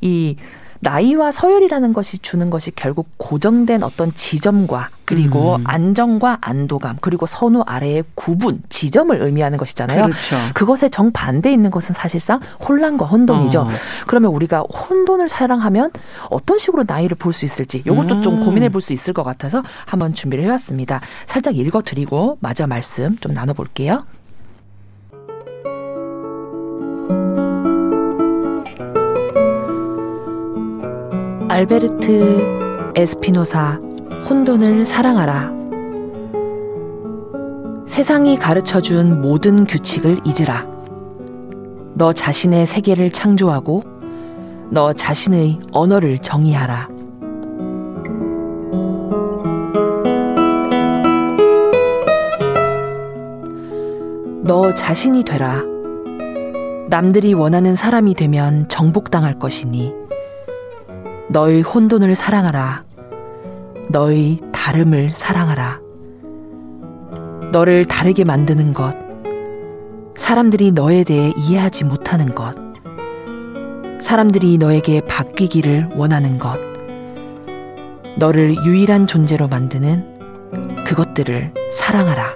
[0.02, 0.36] 이
[0.82, 5.64] 나이와 서열이라는 것이 주는 것이 결국 고정된 어떤 지점과 그리고 음.
[5.66, 10.04] 안정과 안도감 그리고 선우 아래의 구분 지점을 의미하는 것이잖아요.
[10.04, 10.38] 그렇죠.
[10.54, 13.62] 그것에 정반대 있는 것은 사실상 혼란과 혼돈이죠.
[13.62, 13.68] 어.
[14.08, 15.92] 그러면 우리가 혼돈을 사랑하면
[16.30, 18.46] 어떤 식으로 나이를 볼 수 있을지 이것도 좀 음.
[18.46, 21.02] 고민해 볼 수 있을 것 같아서 한번 준비를 해왔습니다.
[21.26, 24.06] 살짝 읽어드리고 마저 말씀 좀 나눠볼게요.
[31.50, 33.82] 알베르트 에스피노사
[34.30, 35.52] 혼돈을 사랑하라.
[37.88, 40.68] 세상이 가르쳐 준 모든 규칙을 잊으라.
[41.96, 43.82] 너 자신의 세계를 창조하고
[44.70, 46.88] 너 자신의 언어를 정의하라.
[54.44, 55.64] 너 자신이 되라.
[56.90, 59.99] 남들이 원하는 사람이 되면 정복당할 것이니
[61.32, 62.84] 너의 혼돈을 사랑하라.
[63.90, 65.80] 너의 다름을 사랑하라.
[67.52, 68.96] 너를 다르게 만드는 것.
[70.18, 72.56] 사람들이 너에 대해 이해하지 못하는 것.
[74.02, 76.58] 사람들이 너에게 바뀌기를 원하는 것.
[78.18, 82.34] 너를 유일한 존재로 만드는 그것들을 사랑하라.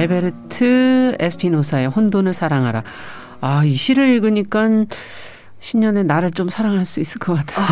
[0.00, 2.82] 알베르트 에스피노사의 혼돈을 사랑하라.
[3.42, 4.86] 아, 이 시를 읽으니까
[5.60, 7.64] 신년에 나를 좀 사랑할 수 있을 것 같아요.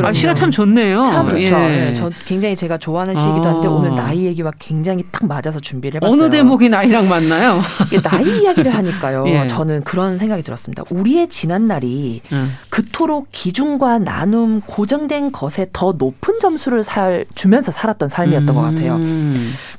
[0.00, 1.04] 아, 아 시가 참 좋네요.
[1.04, 1.54] 참 좋죠.
[1.56, 1.88] 예.
[1.90, 1.94] 예.
[1.94, 3.72] 저 굉장히 제가 좋아하는 시이기도 한데 어.
[3.72, 6.22] 오늘 나이 얘기와 굉장히 딱 맞아서 준비를 해봤어요.
[6.22, 7.60] 어느 대목이 나이랑 맞나요?
[8.02, 9.24] 나이 이야기를 하니까요.
[9.28, 9.46] 예.
[9.48, 10.84] 저는 그런 생각이 들었습니다.
[10.90, 12.52] 우리의 지난 날이 음.
[12.68, 18.54] 그토록 기준과 나눔 고정된 것에 더 높은 점수를 살, 주면서 살았던 삶이었던 음.
[18.54, 19.00] 것 같아요.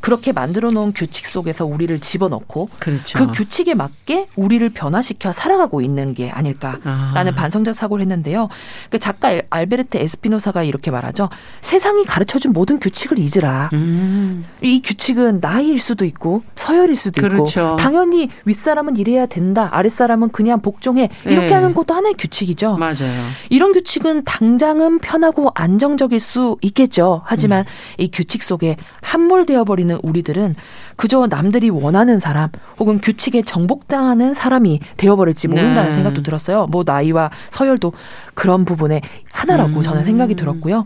[0.02, 3.20] 그렇게 만들어 놓은 규칙 속에서 우리를 집어넣고 그렇죠.
[3.20, 7.36] 그 규칙에 맞게 우리를 변화시켜 살아가고 있는 게 아닐까라는 아.
[7.36, 8.50] 반 반성적 사고를 했는데요.
[8.90, 11.30] 그 작가 알베르트 에스피노사가 이렇게 말하죠.
[11.62, 13.70] 세상이 가르쳐준 모든 규칙을 잊으라.
[13.74, 14.44] 음.
[14.62, 17.62] 이 규칙은 나이일 수도 있고 서열일 수도 그렇죠.
[17.62, 19.70] 있고 당연히 윗사람은 이래야 된다.
[19.72, 21.10] 아랫사람은 그냥 복종해.
[21.26, 21.54] 이렇게 네.
[21.54, 22.78] 하는 것도 하나의 규칙이죠.
[22.78, 23.12] 맞아요.
[23.50, 27.22] 이런 규칙은 당장은 편하고 안정적일 수 있겠죠.
[27.26, 27.66] 하지만 음.
[28.00, 30.56] 이 규칙 속에 함몰되어 버리는 우리들은
[30.96, 35.96] 그저 남들이 원하는 사람 혹은 규칙에 정복당하는 사람이 되어버릴지 모른다는 네.
[35.96, 36.68] 생각도 들었어요.
[36.68, 37.94] 뭐 나이와 서열도
[38.34, 39.02] 그런 부분의
[39.32, 39.82] 하나라고 음.
[39.82, 40.86] 저는 생각이 들었고요.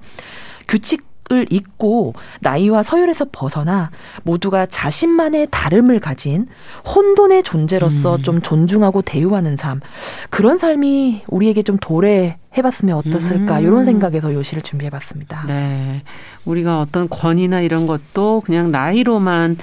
[0.68, 3.92] 규칙 을 잊고 나이와 서열에서 벗어나
[4.24, 6.48] 모두가 자신만의 다름을 가진
[6.86, 8.22] 혼돈의 존재로서 음.
[8.22, 9.82] 좀 존중하고 대우하는 삶
[10.30, 13.64] 그런 삶이 우리에게 좀 도래 해봤으면 어떻을까 음.
[13.64, 15.46] 이런 생각에서 요시를 준비해봤습니다.
[15.48, 16.02] 네,
[16.46, 19.58] 우리가 어떤 권위나 이런 것도 그냥 나이로만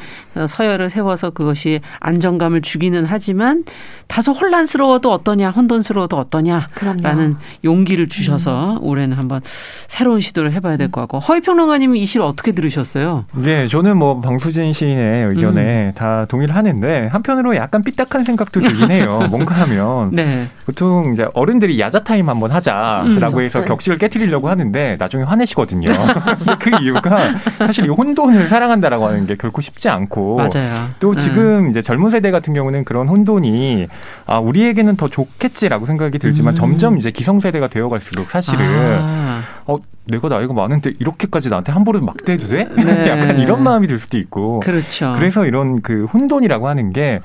[0.47, 3.65] 서열을 세워서 그것이 안정감을 주기는 하지만
[4.07, 7.35] 다소 혼란스러워도 어떠냐, 혼돈스러워도 어떠냐라는 그럼요.
[7.65, 8.79] 용기를 주셔서 음.
[8.85, 13.25] 올해는 한번 새로운 시도를 해봐야 될 것 같고 허위 평론가님이 이 시를 어떻게 들으셨어요?
[13.35, 15.93] 네, 저는 뭐 방수진 시인의 의견에 음.
[15.95, 19.27] 다 동의를 하는데 한편으로 약간 삐딱한 생각도 들긴 해요.
[19.31, 20.49] 뭔가 하면 네.
[20.67, 22.75] 보통 이제 어른들이 야자 타임 한번 하자
[23.19, 23.65] 라고 음, 해서 네.
[23.67, 25.91] 격식을 깨뜨리려고 하는데 나중에 화내시거든요.
[26.61, 30.73] 그 이유가 사실 이 혼돈을 사랑한다라고 하는 게 결코 쉽지 않고 맞아요.
[31.01, 31.21] 또 네.
[31.21, 31.71] 지금 음.
[31.71, 33.89] 이제 젊은 세대 같은 경우는 그런 혼돈이
[34.27, 36.55] 아 우리에게는 더 좋겠지라고 생각이 들지만 음.
[36.55, 38.61] 점점 이제 기성세대가 되어갈수록 사실은
[39.01, 39.41] 아.
[39.67, 42.69] 어 내가 나이가 많은데 이렇게까지 나한테 함부로 막대도 돼?
[42.77, 43.09] 네.
[43.09, 45.15] 약간 이런 마음이 들 수도 있고 그렇죠.
[45.17, 47.21] 그래서 이런 그 혼돈이라고 하는 게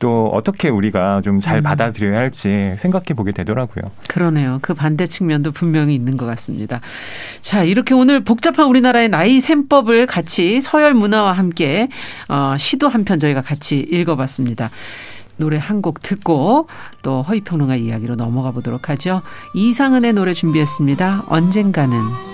[0.00, 1.62] 또 어떻게 우리가 좀잘 음.
[1.62, 3.90] 받아들여야 할지 생각해 보게 되더라고요.
[4.08, 4.58] 그러네요.
[4.62, 6.80] 그 반대 측면도 분명히 있는 것 같습니다.
[7.40, 11.88] 자, 이렇게 오늘 복잡한 우리나라의 나이 셈법을 같이 서열 문화와 함께
[12.28, 14.70] 어, 시도 한 편 저희가 같이 읽어봤습니다.
[15.36, 16.68] 노래 한 곡 듣고
[17.02, 19.20] 또 허위평론가 이야기로 넘어가 보도록 하죠.
[19.54, 21.24] 이상은의 노래 준비했습니다.
[21.28, 22.33] 언젠가는.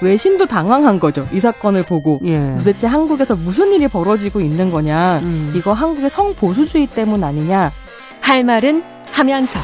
[0.00, 1.26] 외신도 당황한 거죠.
[1.32, 2.54] 이 사건을 보고 예.
[2.58, 5.20] 도대체 한국에서 무슨 일이 벌어지고 있는 거냐?
[5.22, 5.52] 음.
[5.56, 7.72] 이거 한국의 성보수주의 때문 아니냐?
[8.20, 9.58] 할 말은 하면서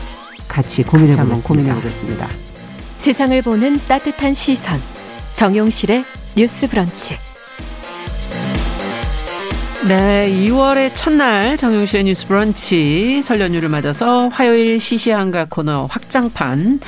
[0.48, 2.28] 같이 고민해 보면 고민해 보겠습니다.
[2.98, 4.78] 세상을 보는 따뜻한 시선
[5.34, 6.04] 정용실의
[6.36, 7.16] 뉴스 브런치.
[9.86, 16.80] 네, 2월의 첫날 정용실의 뉴스 브런치 설 연휴를 맞아서 화요일 시시한가 코너 확장판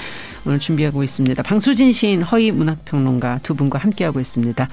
[0.47, 1.43] 오늘 준비하고 있습니다.
[1.43, 4.69] 방수진 시인 허희 문학평론가 두 분과 함께하고 있습니다.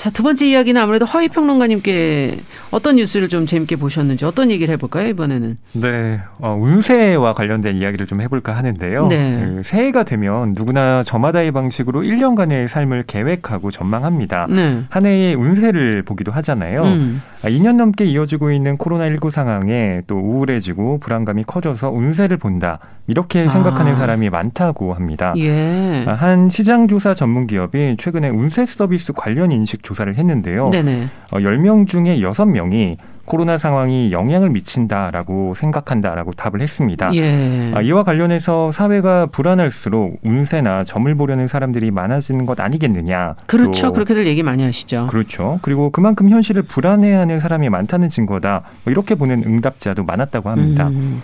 [0.00, 5.08] 자, 두 번째 이야기는 아무래도 허위 평론가님께 어떤 뉴스를 좀 재밌게 보셨는지 어떤 얘기를 해볼까요,
[5.08, 5.58] 이번에는?
[5.74, 9.08] 네, 어, 운세와 관련된 이야기를 좀 해볼까 하는데요.
[9.08, 9.38] 네.
[9.38, 14.46] 그 새해가 되면 누구나 저마다의 방식으로 1년간의 삶을 계획하고 전망합니다.
[14.48, 14.84] 네.
[14.88, 16.82] 한 해의 운세를 보기도 하잖아요.
[16.84, 17.20] 음.
[17.42, 22.78] 2년 아, 넘게 이어지고 있는 코로나19 상황에 또 우울해지고 불안감이 커져서 운세를 본다.
[23.06, 23.96] 이렇게 생각하는 아.
[23.96, 25.34] 사람이 많다고 합니다.
[25.36, 26.04] 예.
[26.06, 30.70] 아, 한 시장조사 전문 기업이 최근에 운세 서비스 관련 인식 조사를 했는데요.
[30.70, 31.08] 네네.
[31.32, 37.14] 어, 10명 중에 6명이 코로나 상황이 영향을 미친다라고 생각한다라고 답을 했습니다.
[37.14, 37.70] 예.
[37.74, 43.36] 아, 이와 관련해서 사회가 불안할수록 운세나 점을 보려는 사람들이 많아지는 것 아니겠느냐.
[43.46, 43.92] 그렇죠.
[43.92, 45.06] 그렇게들 얘기 많이 하시죠.
[45.08, 45.60] 그렇죠.
[45.62, 48.62] 그리고 그만큼 현실을 불안해하는 사람이 많다는 증거다.
[48.84, 50.88] 뭐 이렇게 보는 응답자도 많았다고 합니다.
[50.88, 51.22] 음.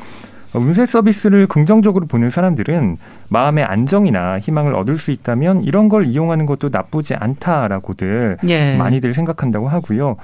[0.59, 2.97] 운세 서비스를 긍정적으로 보는 사람들은
[3.29, 8.77] 마음의 안정이나 희망을 얻을 수 있다면 이런 걸 이용하는 것도 나쁘지 않다라고들 예.
[8.77, 10.17] 많이들 생각한다고 하고요.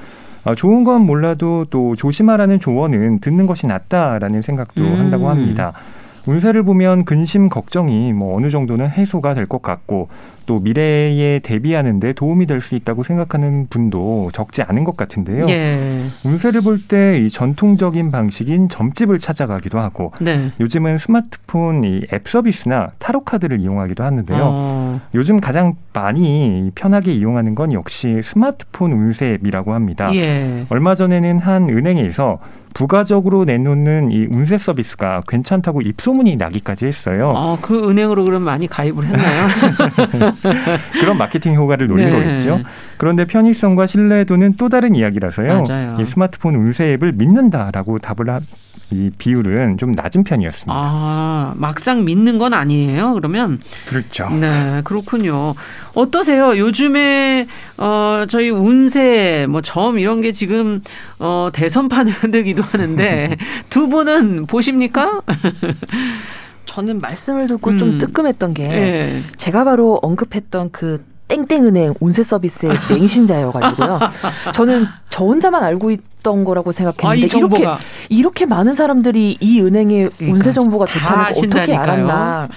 [0.45, 4.99] 아, 좋은 건 몰라도 또 조심하라는 조언은 듣는 것이 낫다라는 생각도 음.
[4.99, 5.73] 한다고 합니다.
[6.27, 10.09] 운세를 보면 근심 걱정이 뭐 어느 정도는 해소가 될 것 같고
[10.47, 15.47] 또 미래에 대비하는데 도움이 될 수 있다고 생각하는 분도 적지 않은 것 같은데요.
[15.49, 16.03] 예.
[16.25, 20.51] 운세를 볼 때 이 전통적인 방식인 점집을 찾아가기도 하고 네.
[20.61, 24.39] 요즘은 스마트폰 이 앱 서비스나 타로 카드를 이용하기도 하는데요.
[24.43, 25.01] 어.
[25.15, 30.15] 요즘 가장 많이 편하게 이용하는 건 역시 스마트폰 운세 앱이라고 합니다.
[30.15, 30.67] 예.
[30.69, 32.39] 얼마 전에는 한 은행에서
[32.75, 37.35] 부가적으로 내놓는 이 운세 서비스가 괜찮다고 입소문이 나기까지 했어요.
[37.37, 39.47] 아, 그 은행으로 그럼 많이 가입을 했나요?
[41.01, 42.13] 그런 마케팅 효과를 노린 네.
[42.13, 42.61] 거겠죠.
[42.97, 45.65] 그런데 편의성과 신뢰도는 또 다른 이야기라서요.
[46.01, 48.41] 이 스마트폰 운세 앱을 믿는다라고 답을 하,
[48.91, 50.73] 이 비율은 좀 낮은 편이었습니다.
[50.75, 53.15] 아, 막상 믿는 건 아니에요.
[53.15, 54.29] 그러면 그렇죠.
[54.29, 55.55] 네, 그렇군요.
[55.95, 56.57] 어떠세요?
[56.59, 57.47] 요즘에
[57.79, 60.83] 어 저희 운세 뭐 점 이런 게 지금
[61.19, 63.37] 어 대선판을 흔들기도 하는데
[63.71, 65.23] 두 분은 보십니까?
[66.67, 67.79] 저는 말씀을 듣고 음.
[67.79, 69.23] 좀 뜨끔했던 게 네.
[69.37, 73.99] 제가 바로 언급했던 그 땡땡은행 운세 서비스의 맹신자여가지고요.
[74.55, 77.67] 저는 저 혼자만 알고 있던 거라고 생각했는데 아, 이렇게
[78.11, 82.49] 이렇게 많은 사람들이 이 은행의 그러니까 운세 정보가 좋다는 거 어떻게 알았나?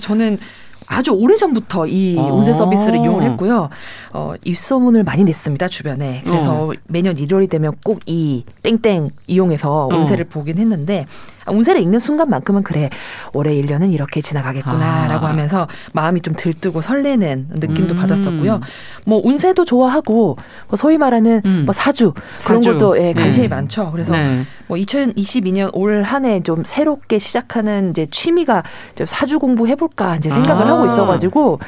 [0.00, 0.38] 저는
[0.86, 2.34] 아주 오래 전부터 이 어.
[2.34, 3.70] 운세 서비스를 이용을 했고요.
[4.12, 6.20] 어, 입소문을 많이 냈습니다 주변에.
[6.24, 6.72] 그래서 어.
[6.86, 9.96] 매년 일요일이 되면 꼭 이 땡땡 이용해서 어.
[9.96, 11.06] 운세를 보긴 했는데
[11.48, 12.90] 운세를 읽는 순간만큼은 그래
[13.32, 15.30] 올해 1년은 이렇게 지나가겠구나라고 아.
[15.30, 17.96] 하면서 마음이 좀 들뜨고 설레는 느낌도 음.
[17.96, 18.60] 받았었고요.
[19.04, 20.36] 뭐 운세도 좋아하고
[20.68, 21.62] 뭐 소위 말하는 음.
[21.66, 22.12] 뭐 사주,
[22.44, 22.72] 그런 사주.
[22.78, 23.54] 것도 예, 관심이 네.
[23.54, 23.90] 많죠.
[23.92, 24.42] 그래서 네.
[24.66, 28.62] 뭐 2022년 올 한 해 좀 새롭게 시작하는 이제 취미가
[28.94, 30.70] 좀 사주 공부 해볼까 이제 생각을 아.
[30.70, 31.58] 하고 있어가지고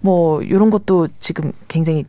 [0.00, 2.04] 뭐 이런 것도 지금 굉장히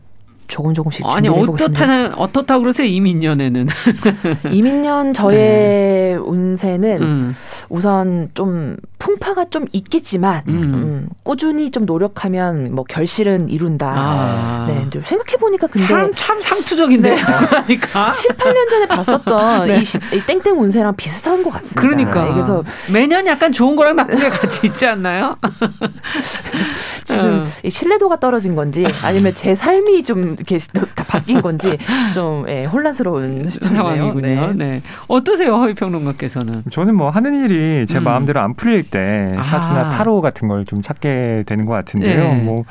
[0.47, 3.67] 조금 조금씩 아니 어떻다는 어떻다 그러세요 이민년에는
[4.51, 6.15] 이민년 저의 네.
[6.15, 7.35] 운세는 음.
[7.69, 10.53] 우선 좀 풍파가 좀 있겠지만 음.
[10.53, 13.93] 음, 꾸준히 좀 노력하면 뭐 결실은 이룬다.
[13.95, 14.65] 아.
[14.67, 17.21] 네, 좀 생각해 보니까 근데 참, 참 상투적인데 네.
[17.65, 19.79] 그러니까 7, 8년 전에 봤었던 네.
[19.79, 21.81] 이, 이, 땡땡 운세랑 비슷한 것 같습니다.
[21.81, 25.35] 그러니까 네, 그래서 매년 약간 좋은 거랑 나쁜 게 같이 있지 않나요?
[27.05, 27.69] 지금 어.
[27.69, 31.77] 신뢰도가 떨어진 건지 아니면 제 삶이 좀 이렇게 다 바뀐 건지
[32.13, 34.53] 좀 예, 혼란스러운 상황이군요.
[34.53, 34.53] 네.
[34.53, 34.81] 네.
[35.07, 36.63] 어떠세요, 허위 평론가께서는?
[36.69, 38.03] 저는 뭐 하는 일이 제 음.
[38.03, 39.89] 마음대로 안 풀릴 때 사주나 아.
[39.89, 42.19] 타로 같은 걸 좀 찾게 되는 것 같은데요.
[42.33, 42.41] 네.
[42.41, 42.63] 뭐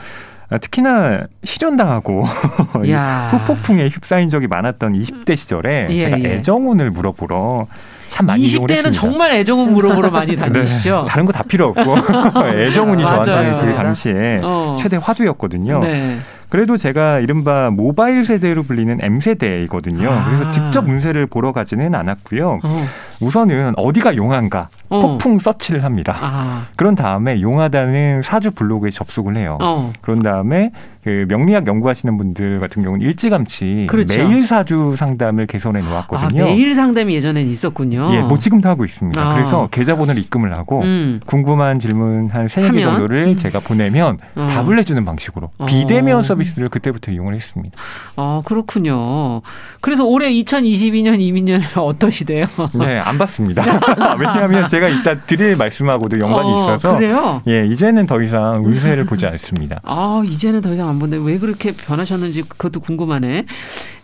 [0.50, 2.22] 아, 특히나 실현당하고
[3.30, 6.34] 후폭풍에 휩싸인 적이 많았던 20대 시절에 예, 제가 예.
[6.34, 7.66] 애정운을 물어보러
[8.10, 10.36] 참 많이 20대는 정말 애정운 물어보러 많이 네.
[10.50, 11.00] 다니시죠.
[11.00, 11.96] 네, 다른 거 다 필요 없고
[12.48, 14.76] 애정운이 저한테는 그 당시에 어.
[14.78, 15.80] 최대 화두였거든요.
[15.80, 16.18] 네.
[16.48, 20.08] 그래도 제가 이른바 모바일 세대로 불리는 M 세대이거든요.
[20.08, 20.24] 아.
[20.26, 22.60] 그래서 직접 운세를 보러 가지는 않았고요.
[22.62, 22.86] 어.
[23.20, 25.00] 우선은 어디가 용한가 어.
[25.00, 26.14] 폭풍 서치를 합니다.
[26.20, 26.66] 아.
[26.76, 29.58] 그런 다음에 용하다는 사주 블로그에 접속을 해요.
[29.60, 29.92] 어.
[30.02, 30.70] 그런 다음에
[31.06, 34.18] 그 명리학 연구하시는 분들 같은 경우는 일찌감치 그렇죠.
[34.18, 36.42] 매일 사주 상담을 개선해 놓았거든요.
[36.42, 38.10] 아, 매일 상담이 예전엔 있었군요.
[38.12, 39.22] 예, 뭐 지금도 하고 있습니다.
[39.22, 39.34] 아.
[39.34, 41.20] 그래서 계좌번호를 입금을 하고 음.
[41.24, 43.36] 궁금한 질문 한 세네 개 정도를 음.
[43.36, 44.48] 제가 보내면 어.
[44.50, 45.66] 답을 해주는 방식으로 어.
[45.66, 47.78] 비대면 서비스를 그때부터 이용을 했습니다.
[48.16, 49.42] 아 그렇군요.
[49.80, 52.46] 그래서 올해 2022년 이민년에는 어떠시대요?
[52.80, 53.62] 네, 안 봤습니다.
[54.18, 57.42] 왜냐하면 제가 이따 드릴 말씀하고도 연관이 어, 있어서 그래요?
[57.46, 59.78] 예, 이제는 더 이상 운세를 보지 않습니다.
[59.84, 63.44] 아, 이제는 더 이상 안 본데 왜 그렇게 변하셨는지 그것도 궁금하네.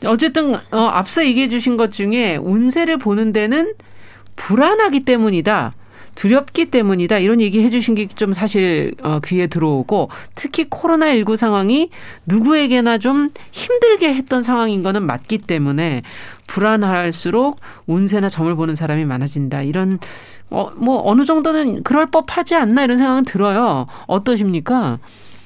[0.05, 3.75] 어쨌든 어, 앞서 얘기해 주신 것 중에 운세를 보는 데는
[4.37, 5.75] 불안하기 때문이다.
[6.15, 7.19] 두렵기 때문이다.
[7.21, 11.89] 이런 얘기 해주신 게 좀 사실 어, 귀에 들어오고 특히 코로나19 상황이
[12.27, 16.03] 누구에게나 좀 힘들게 했던 상황인 거는 맞기 때문에
[16.47, 19.63] 불안할수록 운세나 점을 보는 사람이 많아진다.
[19.63, 19.99] 이런
[20.51, 23.87] 어, 뭐 어느 정도는 그럴 법하지 않나 이런 생각은 들어요.
[24.07, 24.99] 어떠십니까?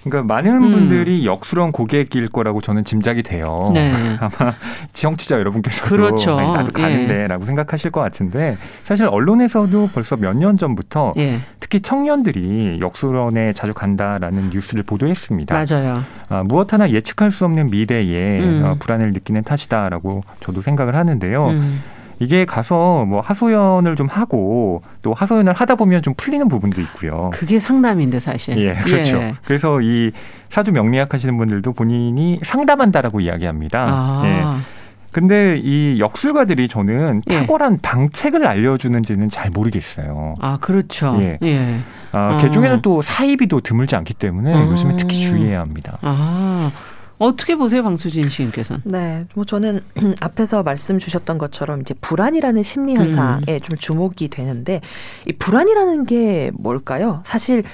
[0.09, 0.71] 그러니까 많은 음.
[0.71, 3.71] 분들이 역수런 고객일 거라고 저는 짐작이 돼요.
[3.75, 3.93] 네.
[4.21, 4.55] 아마
[4.93, 6.39] 지정치자 여러분께서도 그렇죠.
[6.39, 7.47] 아니, 나도 가는데라고 예.
[7.47, 11.41] 생각하실 것 같은데 사실 언론에서도 벌써 몇 년 전부터 예.
[11.61, 15.55] 특히 청년들이 역수런에 자주 간다라는 뉴스를 보도했습니다.
[15.55, 16.03] 맞아요.
[16.29, 18.61] 아, 무엇 하나 예측할 수 없는 미래에 음.
[18.65, 21.47] 어, 불안을 느끼는 탓이다라고 저도 생각을 하는데요.
[21.49, 21.83] 음.
[22.19, 27.31] 이게 가서 뭐 하소연을 좀 하고 또 하소연을 하다 보면 좀 풀리는 부분도 있고요.
[27.33, 28.57] 그게 상담인데 사실.
[28.59, 29.17] 예, 그렇죠.
[29.17, 29.35] 예.
[29.45, 30.13] 그래서 이
[30.49, 33.87] 사주 명리학 하시는 분들도 본인이 상담한다라고 이야기합니다.
[33.89, 34.23] 아.
[34.25, 34.77] 예.
[35.13, 37.39] 근데 이 역술가들이 저는 예.
[37.41, 37.79] 탁월한 예.
[37.81, 40.35] 방책을 알려주는지는 잘 모르겠어요.
[40.41, 41.17] 아, 그렇죠.
[41.21, 41.39] 예.
[41.43, 41.79] 예.
[42.13, 42.37] 아, 아.
[42.37, 44.67] 개 중에는 또 사이비도 드물지 않기 때문에 아.
[44.67, 45.99] 요즘에 특히 주의해야 합니다.
[46.03, 46.71] 아.
[47.19, 48.83] 어떻게 보세요, 방수진 시인께서는?
[48.85, 49.81] 네, 뭐 저는
[50.21, 53.61] 앞에서 말씀 주셨던 것처럼 이제 불안이라는 심리 현상에 음.
[53.61, 54.81] 좀 주목이 되는데
[55.27, 57.23] 이 불안이라는 게 뭘까요?
[57.25, 57.65] 사실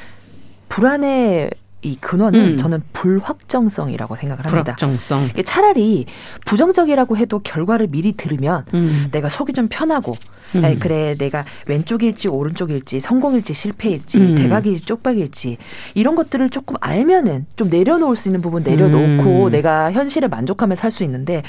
[0.69, 1.51] 불안의
[1.85, 2.57] 이 근원은 음.
[2.57, 4.77] 저는 불확정성이라고 생각을 합니다.
[4.77, 5.31] 불확정성.
[5.45, 6.07] 차라리
[6.47, 9.09] 부정적이라고 해도 결과를 미리 들으면 음.
[9.11, 10.17] 내가 속이 좀 편하고
[10.55, 10.79] 음.
[10.79, 14.35] 그래 내가 왼쪽일지 오른쪽일지 성공일지 실패일지 음.
[14.35, 15.57] 대박일지 쪽박일지
[15.95, 19.51] 이런 것들을 조금 알면은 좀 내려놓을 수 있는 부분 내려놓고 음.
[19.51, 21.43] 내가 현실에 만족하며 살 수 있는데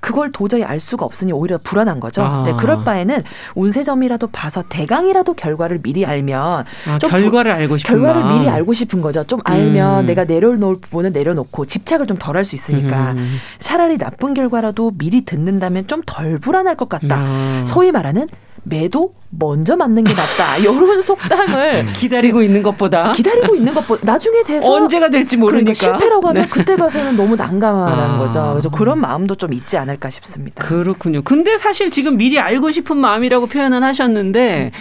[0.00, 2.22] 그걸 도저히 알 수가 없으니 오히려 불안한 거죠.
[2.22, 2.42] 아.
[2.46, 3.22] 네, 그럴 바에는
[3.54, 8.72] 운세점이라도 봐서 대강이라도 결과를 미리 알면 아, 좀 결과를 부, 알고 싶은 결과를 미리 알고
[8.72, 9.22] 싶은 거죠.
[9.24, 10.06] 좀 알면 음.
[10.06, 13.36] 내가 내려놓을 부분은 내려놓고 집착을 좀 덜 할 수 있으니까 음.
[13.58, 17.16] 차라리 나쁜 결과라도 미리 듣는다면 좀 덜 불안할 것 같다.
[17.18, 17.64] 아.
[17.66, 18.28] 소위 말하는
[18.68, 20.56] 매도 먼저 맞는 게 낫다.
[20.56, 21.92] 이런 속담을 음.
[21.94, 26.48] 기다리고 있는 것보다 기다리고 있는 것보다 나중에 돼서 언제가 될지 모르니까 그러니까 실패라고 하면 네.
[26.48, 28.18] 그때 가서는 너무 난감하다는 아.
[28.18, 28.48] 거죠.
[28.52, 30.64] 그래서 그런 마음도 좀 있지 않을까 싶습니다.
[30.64, 31.22] 그렇군요.
[31.22, 34.72] 근데 사실 지금 미리 알고 싶은 마음이라고 표현은 하셨는데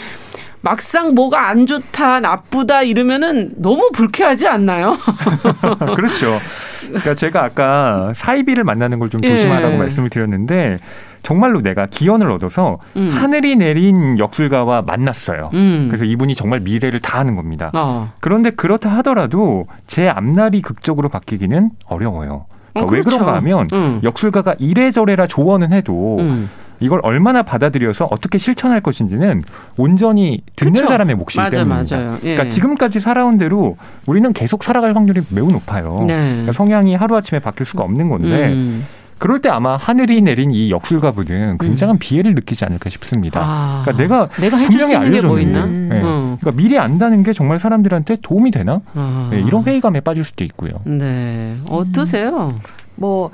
[0.62, 4.98] 막상 뭐가 안 좋다, 나쁘다 이러면은 너무 불쾌하지 않나요?
[5.96, 6.40] 그렇죠.
[6.88, 9.78] 그러니까 제가 아까 사이비를 만나는 걸 좀 조심하라고 예.
[9.78, 10.78] 말씀을 드렸는데
[11.26, 13.10] 정말로 내가 기원을 얻어서 음.
[13.10, 15.50] 하늘이 내린 역술가와 만났어요.
[15.56, 15.86] 음.
[15.88, 17.72] 그래서 이분이 정말 미래를 다 하는 겁니다.
[17.74, 18.12] 어.
[18.20, 22.46] 그런데 그렇다 하더라도 제 앞날이 극적으로 바뀌기는 어려워요.
[22.74, 22.94] 그러니까 어, 그렇죠.
[22.96, 24.00] 왜 그런가 하면 음.
[24.04, 26.48] 역술가가 이래저래라 조언은 해도 음.
[26.80, 29.44] 이걸 얼마나 받아들여서 어떻게 실천할 것인지는
[29.78, 30.88] 온전히 듣는 그쵸?
[30.88, 31.98] 사람의 몫이기 맞아, 때문입니다.
[31.98, 32.14] 맞아요.
[32.18, 32.36] 예.
[32.36, 36.04] 그러니까 지금까지 살아온 대로 우리는 계속 살아갈 확률이 매우 높아요.
[36.06, 36.20] 네.
[36.20, 38.86] 그러니까 성향이 하루아침에 바뀔 수가 없는 건데 음.
[39.18, 42.00] 그럴 때 아마 하늘이 내린 이 역술가분은 굉장한 음.
[42.00, 43.42] 비애를 느끼지 않을까 싶습니다.
[43.44, 46.02] 아, 그러니까 내가, 내가 분명히 알려줬는데 뭐 네.
[46.04, 46.38] 어.
[46.40, 48.82] 그러니까 미리 안다는 게 정말 사람들한테 도움이 되나?
[48.94, 49.30] 아.
[49.32, 50.82] 네, 이런 회의감에 빠질 수도 있고요.
[50.84, 52.50] 네, 어떠세요?
[52.54, 52.58] 음.
[52.96, 53.32] 뭐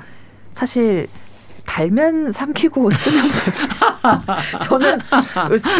[0.52, 1.08] 사실
[1.64, 3.30] 달면 삼키고 쓰면
[4.62, 4.98] 저는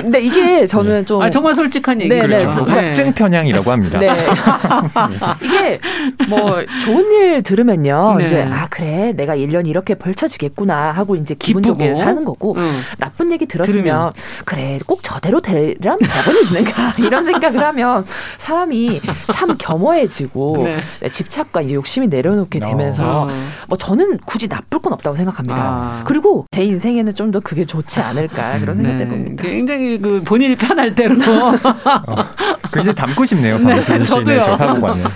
[0.03, 1.05] 근데 이게 저는 네.
[1.05, 2.27] 좀 아, 정말 솔직한 얘기 네, 네.
[2.27, 2.65] 그렇죠.
[2.67, 2.73] 네.
[2.73, 3.99] 확증 편향이라고 합니다.
[3.99, 4.13] 네.
[5.43, 5.81] 이게
[6.29, 8.17] 뭐 좋은 일 들으면요.
[8.19, 8.27] 네.
[8.27, 11.63] 이제 아 그래 내가 1년 이렇게 벌쳐주겠구나 하고 이제 기분.
[11.63, 12.71] 좋게 사는 거고 응.
[12.99, 14.13] 나쁜 얘기 들었으면 들으면.
[14.45, 18.05] 그래 꼭 저대로 되란 법은 있는가 이런 생각을 하면
[18.39, 19.01] 사람이
[19.33, 21.09] 참 겸허해지고 네.
[21.09, 23.29] 집착과 욕심이 내려놓게 되면서 어.
[23.69, 25.63] 뭐 저는 굳이 나쁠 건 없다고 생각합니다.
[25.63, 25.72] 아.
[26.05, 29.05] 그리고 제 인생에는 좀 더 그게 좋지 않을까 그런 생각도 네.
[29.05, 29.43] 해봅니다.
[29.43, 31.15] 굉장히 그 본인이 편할 대로.
[31.25, 32.25] 어,
[32.73, 33.59] 굉장히 담고 싶네요.
[33.59, 34.59] 네, 저도요.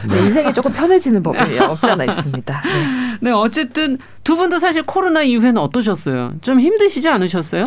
[0.09, 0.19] 네.
[0.21, 2.63] 인생이 조금 편해지는 법이 없지 않아 있습니다.
[2.65, 3.19] 네.
[3.21, 6.35] 네, 어쨌든 두 분도 사실 코로나 이후에는 어떠셨어요?
[6.41, 7.67] 좀 힘드시지 않으셨어요?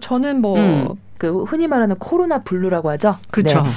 [0.00, 1.44] 저는 뭐 그 음.
[1.48, 3.16] 흔히 말하는 코로나 블루라고 하죠.
[3.30, 3.62] 그렇죠.
[3.62, 3.70] 네.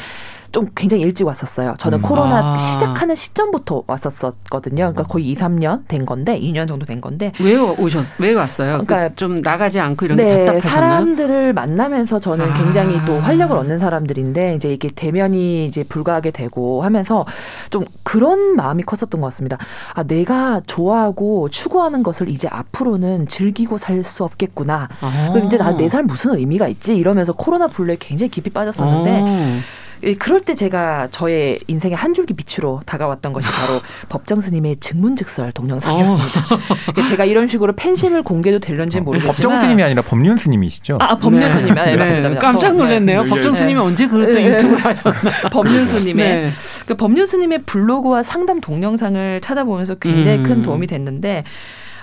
[0.53, 1.73] 좀 굉장히 일찍 왔었어요.
[1.79, 2.01] 저는 음.
[2.03, 2.57] 코로나 아.
[2.57, 4.75] 시작하는 시점부터 왔었거든요.
[4.93, 7.31] 그러니까 거의 2, 3년 된 건데, 2년 정도 된 건데.
[7.41, 8.73] 왜 오셨, 왜 왔어요?
[8.85, 10.69] 그러니까 그 좀 나가지 않고 이런 네, 게 답답하셨나요?
[10.71, 12.53] 사람들을 만나면서 저는 아.
[12.53, 17.25] 굉장히 또 활력을 얻는 사람들인데, 이제 이게 대면이 이제 불가하게 되고 하면서
[17.71, 19.57] 좀 그런 마음이 컸었던 것 같습니다.
[19.95, 24.89] 아, 내가 좋아하고 추구하는 것을 이제 앞으로는 즐기고 살 수 없겠구나.
[25.01, 25.29] 아.
[25.33, 26.93] 그럼 이제 나 내 삶 무슨 의미가 있지?
[26.95, 29.59] 이러면서 코로나 블루에 굉장히 깊이 빠졌었는데, 아.
[30.03, 35.51] 예, 그럴 때 제가 저의 인생의 한 줄기 빛으로 다가왔던 것이 바로 법정 스님의 증문즉설
[35.53, 36.39] 동영상이었습니다.
[36.39, 37.03] 어.
[37.09, 40.97] 제가 이런 식으로 팬심을 공개도 될런지 어, 모르겠지만 법정 스님이 아니라 법륜 스님이시죠?
[40.99, 41.49] 아, 법륜 네.
[41.49, 41.77] 스님.
[41.77, 42.29] 아, 네, 맞습니다.
[42.29, 42.35] 네.
[42.35, 43.21] 깜짝 놀랐네요.
[43.21, 43.29] 네.
[43.29, 44.51] 법정 스님이 언제 그럴 때 네.
[44.51, 45.31] 유튜브를 하셨나?
[45.51, 46.49] 법륜 스님의 네.
[46.85, 50.43] 그 법륜 스님의 블로그와 상담 동영상을 찾아보면서 굉장히 음.
[50.43, 51.43] 큰 도움이 됐는데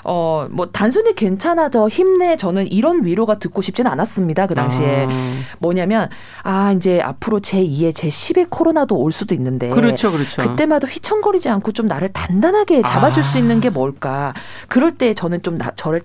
[0.04, 4.46] 어, 뭐 단순히 괜찮아져 힘내 저는 이런 위로가 듣고 싶지는 않았습니다.
[4.46, 5.06] 그 당시에.
[5.08, 5.30] 아.
[5.58, 6.08] 뭐냐면
[6.42, 10.10] 아, 이제 앞으로 제 2의 제 10의 코로나도 올 수도 있는데 그렇죠.
[10.10, 10.42] 그렇죠.
[10.42, 13.26] 그때마다 휘청거리지 않고 좀 나를 단단하게 잡아줄 아.
[13.26, 14.34] 수 있는 게 뭘까?
[14.68, 16.02] 그럴 때 저는 좀 나, 저를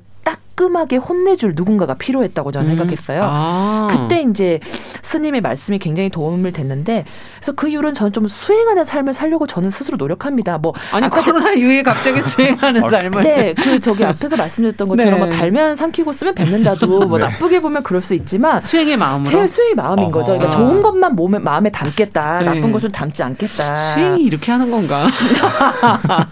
[0.56, 2.78] 따끔하게 혼내줄 누군가가 필요했다고 저는 음.
[2.78, 3.22] 생각했어요.
[3.24, 3.88] 아.
[3.92, 4.60] 그때 이제
[5.02, 7.06] 스님의 말씀이 굉장히 도움을 됐는데
[7.38, 10.58] 그래서 그 이후로는 저는 좀 수행하는 삶을 살려고 저는 스스로 노력합니다.
[10.58, 15.28] 뭐 아니 코로나 이후에 갑자기 수행하는 아, 삶을 네, 그 저기 앞에서 말씀드렸던 것처럼 뭐
[15.28, 15.32] 네.
[15.32, 17.26] 뭐 달면 삼키고 쓰면 뱉는다도 뭐 네.
[17.26, 20.34] 나쁘게 보면 그럴 수 있지만 수행의 마음으로 제 수행의 마음인 거죠.
[20.34, 22.46] 그러니까 좋은 것만 몸에 마음에 담겠다, 네.
[22.46, 23.76] 나쁜 것은 담지 않겠다.
[23.76, 25.06] 수행이 이렇게 하는 건가?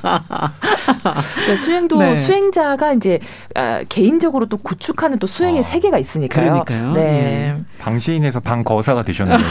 [0.01, 2.15] 그러니까 수행도 네.
[2.15, 3.19] 수행자가 이제
[3.55, 5.63] 아, 개인 적으로 또 구축하는 또 수행의 어.
[5.63, 6.63] 세계가 있으니까요.
[6.65, 6.93] 그러니까요.
[6.93, 7.53] 네.
[7.57, 7.65] 음.
[7.79, 9.43] 방시인에서 방거사가 되셨는데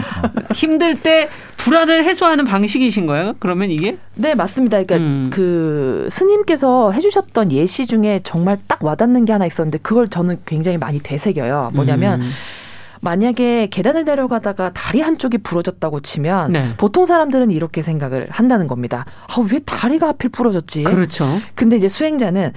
[0.54, 3.34] 힘들 때 불안을 해소하는 방식이신 거예요?
[3.38, 3.98] 그러면 이게?
[4.14, 4.82] 네 맞습니다.
[4.82, 5.30] 그러니까 음.
[5.32, 11.00] 그 스님께서 해주셨던 예시 중에 정말 딱 와닿는 게 하나 있었는데 그걸 저는 굉장히 많이
[11.00, 11.70] 되새겨요.
[11.74, 12.22] 뭐냐면.
[12.22, 12.30] 음.
[13.02, 16.74] 만약에 계단을 내려가다가 다리 한쪽이 부러졌다고 치면 네.
[16.76, 19.06] 보통 사람들은 이렇게 생각을 한다는 겁니다.
[19.26, 20.84] 아, 왜 다리가 하필 부러졌지?
[20.84, 21.26] 그렇죠.
[21.54, 22.52] 근데 이제 수행자는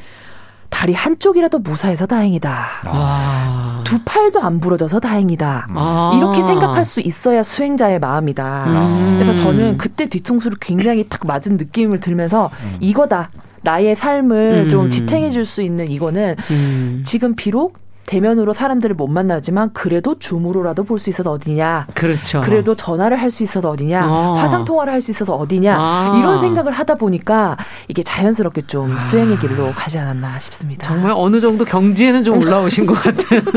[0.74, 2.65] 다리 한쪽이라도 무사해서 다행이다.
[2.86, 3.82] 아.
[3.86, 5.67] 두 팔도 안 부러져서 다행이다.
[5.69, 6.13] 아.
[6.17, 8.65] 이렇게 생각할 수 있어야 수행자의 마음이다.
[8.67, 9.17] 음.
[9.19, 12.78] 그래서 저는 그때 뒤통수를 굉장히 딱 맞은 느낌을 들면서 음.
[12.80, 13.30] 이거다.
[13.61, 14.69] 나의 삶을 음.
[14.69, 17.03] 좀 지탱해 줄 수 있는 이거는 음.
[17.05, 21.88] 지금 비록 대면으로 사람들을 못 만나지만 그래도 줌으로라도 볼 수 있어서 어디냐.
[21.93, 22.41] 그렇죠.
[22.41, 24.06] 그래도 전화를 할 수 있어서 어디냐.
[24.08, 24.34] 어.
[24.34, 25.76] 화상 통화를 할 수 있어서 어디냐.
[25.78, 26.16] 아.
[26.20, 28.99] 이런 생각을 하다 보니까 이게 자연스럽게 좀 아.
[29.01, 30.86] 수행의 길로 가지 않았나 싶습니다.
[30.88, 33.41] 정말 어느 정도 경지에는 좀 올라오신 것 같은.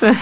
[0.00, 0.12] 네.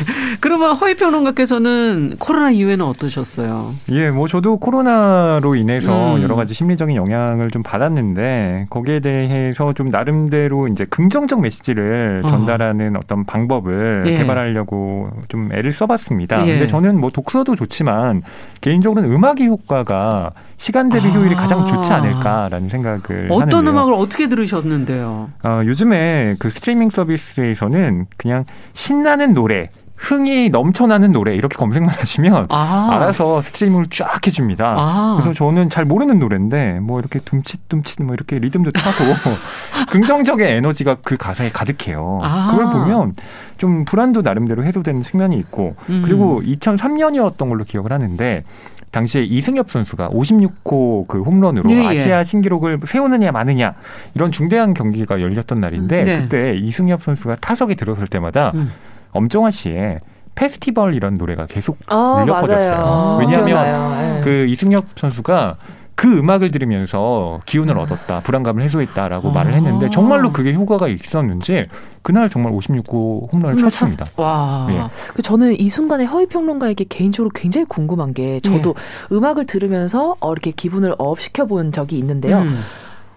[0.41, 3.75] 그러면 허위 평론가께서는 코로나 이후에는 어떠셨어요?
[3.91, 6.23] 예, 뭐 저도 코로나로 인해서 음.
[6.23, 11.88] 여러 가지 심리적인 영향을 좀 받았는데 거기에 대해서 좀 나름대로 이제 긍정적 메시지를
[12.25, 12.27] 어.
[12.27, 14.15] 전달하는 어떤 방법을 예.
[14.15, 16.47] 개발하려고 좀 애를 써봤습니다.
[16.47, 16.53] 예.
[16.53, 18.23] 근데 저는 뭐 독서도 좋지만
[18.61, 21.39] 개인적으로는 음악의 효과가 시간 대비 효율이 아.
[21.39, 23.71] 가장 좋지 않을까라는 생각을 어떤 하는데요.
[23.71, 25.31] 음악을 어떻게 들으셨는데요?
[25.43, 29.69] 어, 요즘에 그 스트리밍 서비스에서는 그냥 신나는 노래
[29.99, 32.89] 흥이 넘쳐나는 노래 이렇게 검색만 하시면 아.
[32.93, 34.77] 알아서 스트리밍을 쫙 해줍니다.
[34.79, 35.17] 아.
[35.19, 39.05] 그래서 저는 잘 모르는 노래인데 뭐 이렇게 둠칫둠칫 뭐 이렇게 리듬도 타고
[39.91, 42.21] 긍정적인 에너지가 그 가사에 가득해요.
[42.23, 42.53] 아.
[42.53, 43.17] 그걸 보면
[43.59, 46.03] 좀 불안도 나름대로 해소되는 측면이 있고 음.
[46.05, 48.45] 그리고 2003년이었던 걸로 기억을 하는데
[48.91, 51.87] 당시에 이승엽 선수가 56호 그 홈런으로 예, 예.
[51.89, 53.75] 아시아 신기록을 세우느냐 마느냐
[54.15, 56.21] 이런 중대한 경기가 열렸던 날인데 네.
[56.21, 58.73] 그때 이승엽 선수가 타석에 들어설 때마다 음.
[59.13, 60.01] 엄정화 씨의
[60.35, 63.19] 페스티벌 이런 노래가 계속 아, 울려 퍼졌어요.
[63.21, 64.21] 왜냐하면 네.
[64.23, 65.57] 그 이승엽 선수가
[65.99, 67.81] 그 음악을 들으면서 기운을 음.
[67.81, 69.33] 얻었다, 불안감을 해소했다라고 아.
[69.33, 71.67] 말을 했는데 정말로 그게 효과가 있었는지
[72.03, 74.05] 그날 정말 56호 홈런을 쳤습니다.
[74.17, 74.69] 와.
[74.71, 74.83] 예.
[75.13, 78.77] 그 저는 이 순간에 허희 평론가에게 개인적으로 굉장히 궁금한 게 저도
[79.11, 79.17] 예.
[79.17, 82.43] 음악을 들으면서 어, 이렇게 기분을 업 시켜 본 적이 있는데요.
[82.43, 82.61] 음.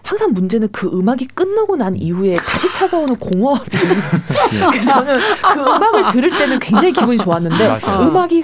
[0.02, 3.64] 항상 문제는 그 음악이 끝나고 난 이후에 다시 찾아오는 공허함.
[4.70, 5.14] 그래서 저는
[5.54, 8.08] 그 음악을 들을 때는 굉장히 기분이 좋았는데 맞아요.
[8.08, 8.42] 음악이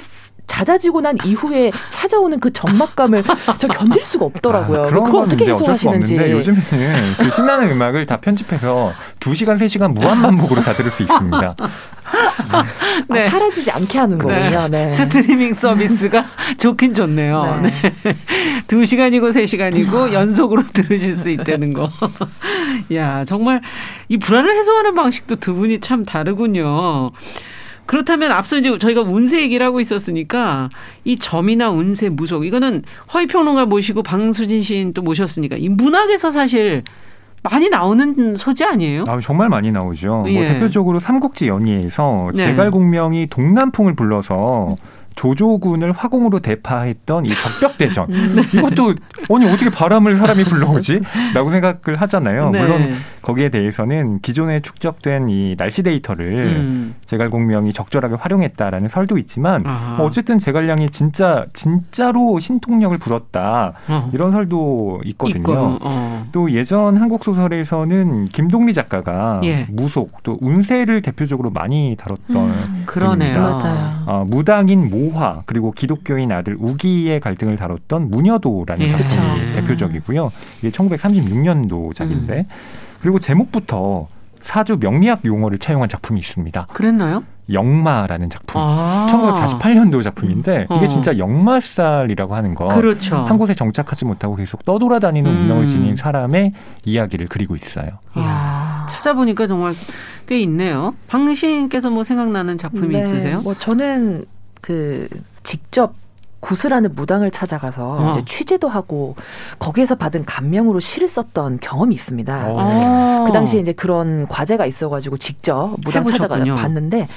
[0.48, 3.22] 잦아지고 난 이후에 찾아오는 그 적막감을
[3.58, 4.80] 저 견딜 수가 없더라고요.
[4.82, 6.16] 아, 그런 그걸 어떻게 해소하시는지.
[6.16, 11.54] 요즘에는 그 신나는 음악을 다 편집해서 2시간, 3시간 무한 반복으로 다 들을 수 있습니다.
[13.08, 13.26] 네.
[13.26, 14.68] 아, 사라지지 않게 하는 거군요.
[14.68, 14.86] 네.
[14.86, 14.90] 네.
[14.90, 16.24] 스트리밍 서비스가
[16.58, 17.60] 좋긴 좋네요.
[17.62, 17.70] 네.
[18.02, 18.12] 네.
[18.66, 21.88] 2시간이고 3시간이고 연속으로 들으실 수 있다는 거.
[22.94, 23.60] 야, 정말
[24.08, 27.12] 이 불안을 해소하는 방식도 두 분이 참 다르군요.
[27.88, 30.68] 그렇다면 앞서 이제 저희가 운세 얘기를 하고 있었으니까
[31.04, 32.82] 이 점이나 운세 무속 이거는
[33.14, 36.82] 허위평론가 모시고 방수진 시인 또 모셨으니까 이 문학에서 사실
[37.42, 39.04] 많이 나오는 소재 아니에요?
[39.08, 40.08] 아, 정말 많이 나오죠.
[40.08, 40.34] 뭐 예.
[40.34, 42.44] 뭐 대표적으로 삼국지 연의에서 네.
[42.44, 44.76] 제갈공명이 동남풍을 불러서
[45.18, 48.06] 조조군을 화공으로 대파했던 이 적벽대전.
[48.36, 48.42] 네.
[48.54, 48.94] 이것도
[49.34, 52.50] 아니 어떻게 바람을 사람이 불러오지?라고 생각을 하잖아요.
[52.50, 52.60] 네.
[52.60, 52.92] 물론
[53.22, 56.94] 거기에 대해서는 기존에 축적된 이 날씨 데이터를 음.
[57.04, 59.64] 제갈공명이 적절하게 활용했다라는 설도 있지만
[59.96, 64.10] 뭐 어쨌든 제갈량이 진짜 진짜로 신통력을 불었다 어.
[64.14, 65.78] 이런 설도 있거든요.
[65.80, 66.26] 어.
[66.30, 69.66] 또 예전 한국 소설에서는 김동리 작가가 예.
[69.68, 72.82] 무속 또 운세를 대표적으로 많이 다뤘던 음.
[72.86, 73.40] 그러네요.
[73.40, 74.02] 맞아요.
[74.06, 78.88] 어, 무당인 모 노화 그리고 기독교인 아들 우기의 갈등을 다뤘던 무녀도라는 예.
[78.88, 79.52] 작품이 그렇죠.
[79.54, 80.32] 대표적이고요.
[80.60, 82.44] 이게 1936년도 작인데 음.
[83.00, 84.08] 그리고 제목부터
[84.40, 86.68] 사주 명리학 용어를 차용한 작품이 있습니다.
[86.72, 87.24] 그랬나요?
[87.50, 88.60] 영마라는 작품.
[88.62, 89.06] 아.
[89.10, 90.88] 1948년도 작품인데 이게 어.
[90.88, 92.68] 진짜 영마살이라고 하는 거.
[92.68, 93.16] 그렇죠.
[93.16, 95.36] 한 곳에 정착하지 못하고 계속 떠돌아다니는 음.
[95.36, 96.52] 운명을 지닌 사람의
[96.84, 97.88] 이야기를 그리고 있어요.
[98.18, 99.74] 야 찾아보니까 정말
[100.26, 100.94] 꽤 있네요.
[101.08, 102.98] 방신께서 뭐 생각나는 작품이 네.
[102.98, 103.40] 있으세요?
[103.40, 104.26] 뭐 저는
[104.60, 105.08] 그
[105.42, 105.94] 직접
[106.40, 108.24] 구슬하는 무당을 찾아가서 어.
[108.24, 109.16] 취재도 하고
[109.58, 112.52] 거기에서 받은 감명으로 시를 썼던 경험이 있습니다.
[112.52, 113.24] 어.
[113.26, 117.08] 그 당시에 이제 그런 과제가 있어가지고 직접 무당 찾아가 봤는데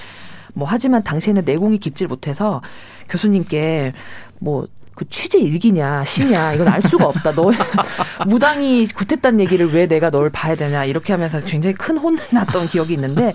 [0.53, 2.61] 뭐 하지만 당시에는 내공이 깊질 못해서
[3.09, 3.91] 교수님께
[4.39, 4.67] 뭐
[5.01, 7.33] 그 취재 일기냐 시냐 이건 알 수가 없다.
[7.33, 7.49] 너
[8.27, 13.33] 무당이 굿했다는 얘기를 왜 내가 널 봐야 되냐 이렇게 하면서 굉장히 큰 혼났던 기억이 있는데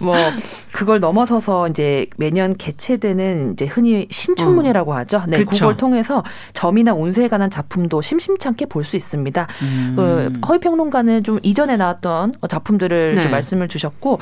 [0.00, 0.16] 뭐
[0.72, 4.96] 그걸 넘어서서 이제 매년 개최되는 이제 흔히 신춘문예라고 어.
[4.96, 5.22] 하죠.
[5.28, 5.50] 네, 그쵸.
[5.50, 9.46] 그걸 통해서 점이나 운세에 관한 작품도 심심찮게 볼 수 있습니다.
[9.62, 9.92] 음.
[9.96, 13.20] 그 허위평론가는 좀 이전에 나왔던 작품들을 네.
[13.22, 14.18] 좀 말씀을 주셨고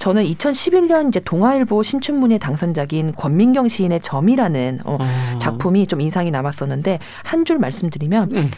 [0.00, 5.38] 저는 2011년 이제 동아일보 신춘문예 당선작인 권민경 시인의 점이라는 어, 어.
[5.38, 8.50] 작품이 좀 인상이 남았었는데 한 줄 말씀드리면 네.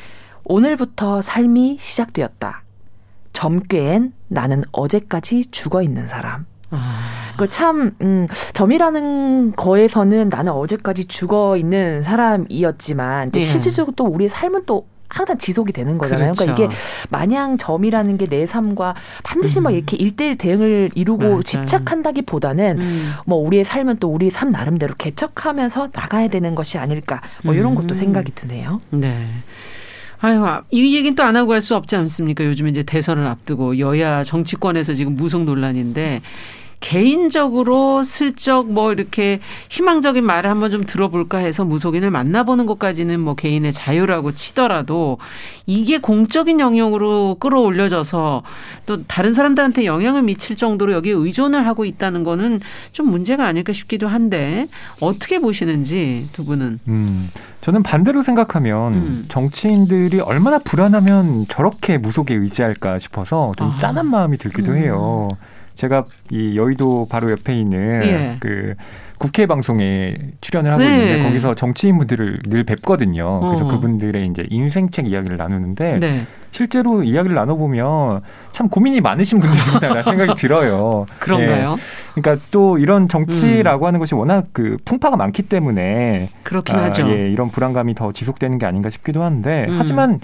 [0.45, 2.63] 오늘부터 삶이 시작되었다.
[3.33, 6.47] 점괘엔 나는 어제까지 죽어 있는 사람.
[6.71, 7.01] 아.
[7.37, 13.41] 그참 음, 점이라는 거에서는 나는 어제까지 죽어 있는 사람이었지만 네.
[13.41, 16.33] 실질적으로 또 우리의 삶은 또 항상 지속이 되는 거잖아요.
[16.33, 16.55] 그러니까 그렇죠.
[16.57, 18.95] 그러니까 이게 마냥 점이라는 게 내 삶과
[19.25, 19.65] 반드시 음.
[19.65, 21.43] 막 이렇게 일대일 대응을 이루고 맞아요.
[21.43, 23.13] 집착한다기보다는 음.
[23.27, 27.95] 뭐 우리의 삶은 또 우리 삶 나름대로 개척하면서 나가야 되는 것이 아닐까 뭐 이런 것도
[27.95, 27.95] 음.
[27.95, 28.81] 생각이 드네요.
[28.91, 29.27] 네.
[30.21, 32.45] 아유, 이 얘기는 또 안 하고 할수 없지 않습니까?
[32.45, 36.23] 요즘 이제 대선을 앞두고 여야 정치권에서 지금 무속 논란인데
[36.83, 43.73] 개인적으로 슬쩍 뭐 이렇게 희망적인 말을 한번 좀 들어볼까 해서 무속인을 만나보는 것까지는 뭐 개인의
[43.73, 45.19] 자유라고 치더라도
[45.65, 48.43] 이게 공적인 영역으로 끌어올려져서
[48.87, 52.61] 또 다른 사람들한테 영향을 미칠 정도로 여기에 의존을 하고 있다는 거는
[52.91, 54.67] 좀 문제가 아닐까 싶기도 한데
[55.01, 56.81] 어떻게 보시는지 두 분은?
[56.89, 57.31] 음,
[57.61, 59.25] 저는 반대로 생각하면 음.
[59.29, 63.79] 정치인들이 얼마나 불안하면 저렇게 무속에 의지할까 싶어서 좀 아.
[63.79, 64.77] 짠한 마음이 들기도 음.
[64.79, 65.37] 해요.
[65.83, 68.37] 제가 이 여의도 바로 옆에 있는 예.
[68.39, 68.75] 그
[69.19, 70.91] 국회 방송에 출연을 하고 네.
[70.91, 73.41] 있는데 거기서 정치인분들을 늘 뵙거든요.
[73.41, 73.69] 그래서 어.
[73.69, 76.27] 그분들의 이제 인생책 이야기를 나누는데 네.
[76.53, 78.21] 실제로 이야기를 나눠보면
[78.53, 81.07] 참 고민이 많으신 분들이다라는 생각이 들어요.
[81.19, 81.77] 그런가요?
[81.79, 82.21] 예.
[82.21, 83.89] 그러니까 또 이런 정치라고 음.
[83.89, 87.09] 하는 것이 워낙 그 풍파가 많기 때문에 그렇긴 아, 하죠.
[87.09, 89.75] 예, 이런 불안감이 더 지속되는 게 아닌가 싶기도 한데 음.
[89.79, 90.21] 하지만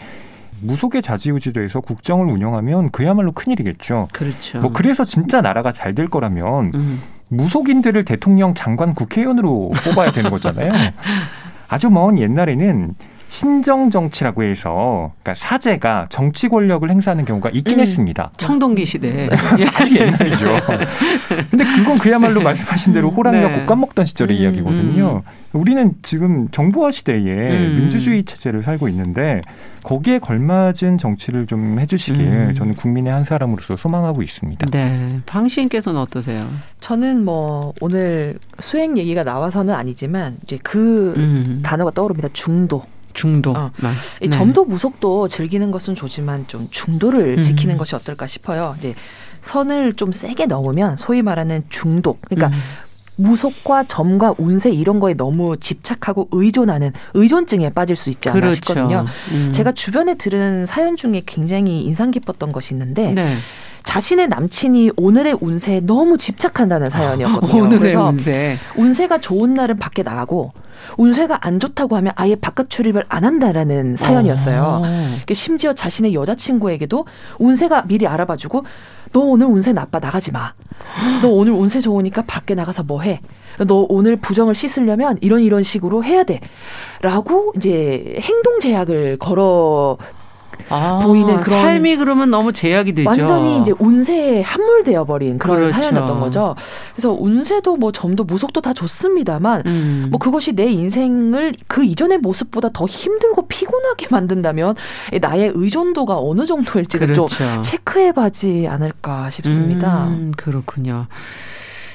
[0.61, 4.09] 무속의 자지우지도에서 국정을 운영하면 그야말로 큰일이겠죠.
[4.13, 4.61] 그렇죠.
[4.61, 7.03] 뭐 그래서 진짜 나라가 잘 될 거라면 음.
[7.29, 10.73] 무속인들을 대통령, 장관, 국회의원으로 뽑아야 되는 거잖아요.
[11.69, 12.95] 아주 먼 옛날에는
[13.29, 18.33] 신정 정치라고 해서 그러니까 사제가 정치 권력을 행사하는 경우가 있긴 음, 했습니다.
[18.39, 19.29] 청동기 시대.
[19.75, 20.47] 아주 옛날이죠.
[21.51, 23.59] 근데 그건 그야말로 말씀하신 대로 호랑이가 네.
[23.61, 25.23] 곶감 먹던 시절의 음, 이야기거든요.
[25.25, 25.49] 음.
[25.53, 27.77] 우리는 지금 정보화 시대에 음.
[27.77, 29.43] 민주주의 체제를 살고 있는데
[29.83, 32.55] 거기에 걸맞은 정치를 좀 해주시길 음.
[32.55, 34.67] 저는 국민의 한 사람으로서 소망하고 있습니다.
[34.71, 36.47] 네, 방 시인께서는 어떠세요?
[36.81, 41.61] 저는 뭐 오늘 수행 얘기가 나와서는 아니지만 이제 그 음.
[41.63, 42.29] 단어가 떠오릅니다.
[42.33, 42.83] 중도.
[43.19, 43.51] 중도.
[43.51, 43.71] 어.
[44.21, 44.29] 네.
[44.29, 47.43] 점도 무속도 즐기는 것은 좋지만 좀 중도를 음.
[47.43, 48.77] 지키는 것이 어떨까 싶어요.
[48.79, 48.95] 이제
[49.41, 52.21] 선을 좀 세게 넘으면 소위 말하는 중독.
[52.23, 52.63] 그러니까 음.
[53.17, 58.55] 무속과 점과 운세 이런 거에 너무 집착하고 의존하는 의존증에 빠질 수 있지 않나 그렇죠.
[58.55, 59.07] 싶거든요.
[59.33, 59.53] 음.
[59.53, 63.37] 제가 주변에 들은 사연 중에 굉장히 인상 깊었던 것이 있는데 네.
[63.83, 67.59] 자신의 남친이 오늘의 운세에 너무 집착한다는 사연이었거든요.
[67.65, 68.57] 오늘의 그래서 운세.
[68.77, 70.53] 운세가 좋은 날은 밖에 나가고
[70.97, 74.83] 운세가 안 좋다고 하면 아예 바깥 출입을 안 한다라는 사연이었어요.
[74.85, 75.35] 어.
[75.35, 77.07] 심지어 자신의 여자친구에게도
[77.39, 78.65] 운세가 미리 알아봐주고
[79.13, 80.53] 너 오늘 운세 나빠 나가지 마.
[81.23, 83.21] 너 오늘 운세 좋으니까 밖에 나가서 뭐 해?
[83.67, 86.41] 너 오늘 부정을 씻으려면 이런 이런 식으로 해야 돼.
[87.01, 89.99] 라고 이제 행동 제약을 걸어
[90.69, 93.09] 아, 보이는 그런 삶이 그러면 너무 제약이 되죠.
[93.09, 95.81] 완전히 이제 운세에 함몰되어 버린 그런 그렇죠.
[95.81, 96.55] 사연이었던 거죠.
[96.93, 100.09] 그래서 운세도 뭐 점도 무속도 다 좋습니다만 음.
[100.11, 104.75] 뭐 그것이 내 인생을 그 이전의 모습보다 더 힘들고 피곤하게 만든다면
[105.21, 107.27] 나의 의존도가 어느 정도일지를 그렇죠.
[107.29, 110.09] 좀 체크해 봐지 않을까 싶습니다.
[110.09, 111.07] 음, 그렇군요.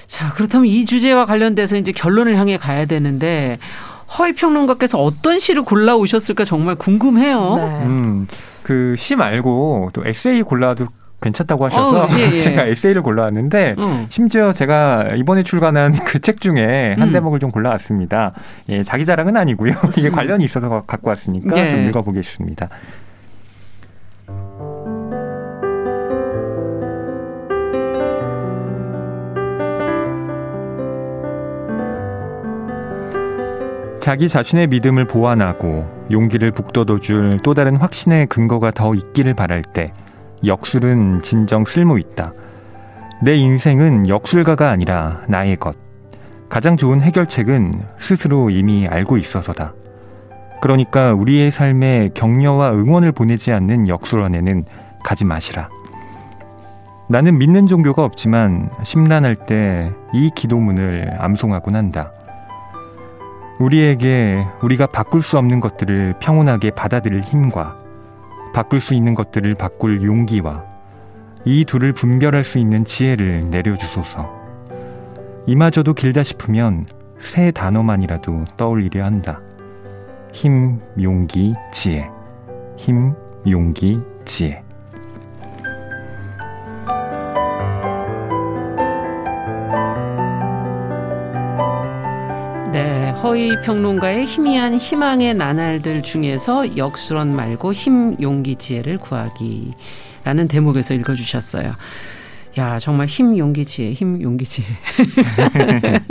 [0.07, 3.57] 자 그렇다면 이 주제와 관련돼서 이제 결론을 향해 가야 되는데.
[4.19, 7.55] 허위 평론가께서 어떤 시를 골라 오셨을까 정말 궁금해요.
[7.55, 7.63] 네.
[7.85, 8.27] 음.
[8.63, 10.85] 그 시 말고 또 에세이 골라도
[11.21, 12.39] 괜찮다고 하셔서 어, 예, 예.
[12.39, 14.05] 제가 에세이를 골라왔는데 음.
[14.09, 17.11] 심지어 제가 이번에 출간한 그 책 중에 한 음.
[17.13, 18.33] 대목을 좀 골라왔습니다.
[18.69, 19.71] 예, 자기 자랑은 아니고요.
[19.97, 20.11] 이게 음.
[20.15, 21.69] 관련이 있어서 갖고 왔으니까 예.
[21.69, 22.69] 좀 읽어보겠습니다.
[34.03, 39.93] 자기 자신의 믿음을 보완하고 용기를 북돋워줄 또 다른 확신의 근거가 더 있기를 바랄 때
[40.45, 42.33] 역술은 진정 쓸모 있다.
[43.23, 45.77] 내 인생은 역술가가 아니라 나의 것.
[46.49, 49.73] 가장 좋은 해결책은 스스로 이미 알고 있어서다.
[50.61, 54.65] 그러니까 우리의 삶에 격려와 응원을 보내지 않는 역술원에는
[55.05, 55.69] 가지 마시라.
[57.07, 62.11] 나는 믿는 종교가 없지만 심란할 때 이 기도문을 암송하곤 한다.
[63.63, 67.77] 우리에게 우리가 바꿀 수 없는 것들을 평온하게 받아들일 힘과
[68.53, 70.65] 바꿀 수 있는 것들을 바꿀 용기와
[71.45, 74.29] 이 둘을 분별할 수 있는 지혜를 내려주소서.
[75.47, 76.85] 이마저도 길다 싶으면
[77.19, 79.39] 새 단어만이라도 떠올리려 한다.
[80.33, 82.09] 힘, 용기, 지혜.
[82.77, 83.13] 힘,
[83.47, 84.61] 용기, 지혜.
[93.23, 99.71] 허위 평론가의 희미한 희망의 나날들 중에서 역수론 말고 힘, 용기, 지혜를 구하기
[100.25, 101.71] 라는 대목에서 읽어주셨어요.
[102.57, 104.67] 야, 정말 힘, 용기, 지혜, 힘, 용기, 지혜.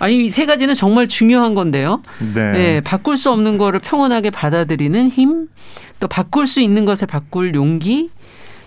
[0.00, 2.02] 아니, 이 세 가지는 정말 중요한 건데요.
[2.34, 2.52] 네.
[2.52, 2.80] 네.
[2.80, 5.48] 바꿀 수 없는 거를 평온하게 받아들이는 힘,
[6.00, 8.10] 또 바꿀 수 있는 것을 바꿀 용기,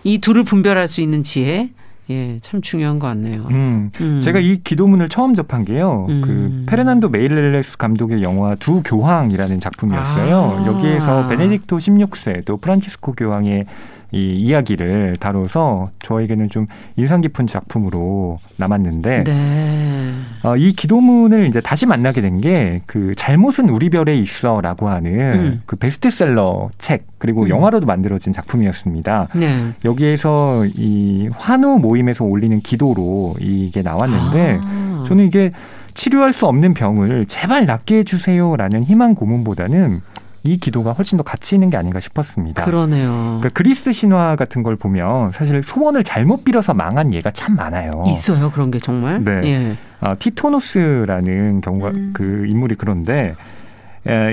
[0.05, 1.70] 이 둘을 분별할 수 있는 지혜,
[2.09, 3.47] 예, 참 중요한 것 같네요.
[3.51, 4.19] 음, 음.
[4.21, 6.05] 제가 이 기도문을 처음 접한 게요.
[6.09, 6.21] 음.
[6.21, 10.59] 그 페르난도 메이렐레스 감독의 영화 두 교황이라는 작품이었어요.
[10.59, 10.67] 아.
[10.67, 13.65] 여기에서 베네딕토 16세 또 프란치스코 교황의
[14.13, 19.96] 이 이야기를 다뤄서 저에게는 좀 인상 깊은 작품으로 남았는데 네.
[20.43, 25.61] 어, 이 기도문을 이제 다시 만나게 된 게 그 잘못은 우리 별에 있어라고 하는 음.
[25.65, 27.49] 그 베스트셀러 책 그리고 음.
[27.49, 29.30] 영화로도 만들어진 작품이었습니다.
[29.36, 29.74] 네.
[29.86, 35.03] 여기에서 이 환우 모임에서 올리는 기도로 이게 나왔는데 아.
[35.07, 35.51] 저는 이게
[35.93, 40.01] 치료할 수 없는 병을 제발 낫게 해주세요라는 희망 고문보다는
[40.43, 42.63] 이 기도가 훨씬 더 가치 있는 게 아닌가 싶었습니다.
[42.63, 43.09] 그러네요.
[43.39, 48.03] 그러니까 그리스 신화 같은 걸 보면 사실 소원을 잘못 빌어서 망한 예가 참 많아요.
[48.07, 49.24] 있어요 그런 게 정말.
[49.24, 49.41] 네.
[49.43, 49.76] 예.
[49.99, 52.11] 아, 티토노스라는 경우가 음.
[52.13, 53.35] 그 인물이 그런데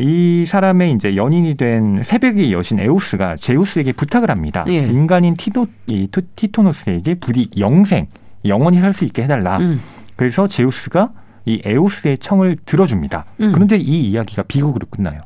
[0.00, 4.64] 이 사람의 이제 연인이 된 새벽의 여신 에오스가 제우스에게 부탁을 합니다.
[4.68, 4.78] 예.
[4.78, 6.06] 인간인 티도, 이,
[6.36, 8.06] 티토노스에게 부디 영생,
[8.44, 9.58] 영원히 살 수 있게 해달라.
[9.58, 9.80] 음.
[10.16, 11.10] 그래서 제우스가
[11.46, 13.24] 이 에오스의 청을 들어줍니다.
[13.40, 13.52] 음.
[13.52, 15.20] 그런데 이 이야기가 비극으로 끝나요.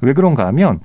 [0.00, 0.80] 왜 그런가 하면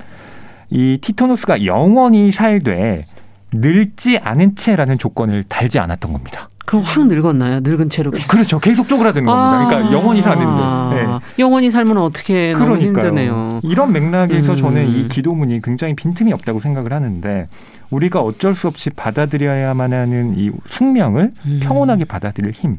[0.70, 3.06] 이 티토노스가 영원히 살되
[3.52, 6.48] 늙지 않은 채라는 조건을 달지 않았던 겁니다.
[6.66, 7.62] 그럼 확 늙었나요?
[7.62, 8.28] 늙은 채로 계속.
[8.28, 8.60] 그렇죠.
[8.60, 9.66] 계속 쪼그라든 겁니다.
[9.66, 11.04] 그러니까 아~ 영원히 사는데.
[11.04, 11.20] 네.
[11.40, 13.60] 영원히 살면 어떻게 너무 힘드네요.
[13.64, 14.58] 이런 맥락에서 음.
[14.58, 17.48] 저는 이 기도문이 굉장히 빈틈이 없다고 생각을 하는데
[17.90, 21.60] 우리가 어쩔 수 없이 받아들여야만 하는 이 숙명을 음.
[21.64, 22.78] 평온하게 받아들일 힘.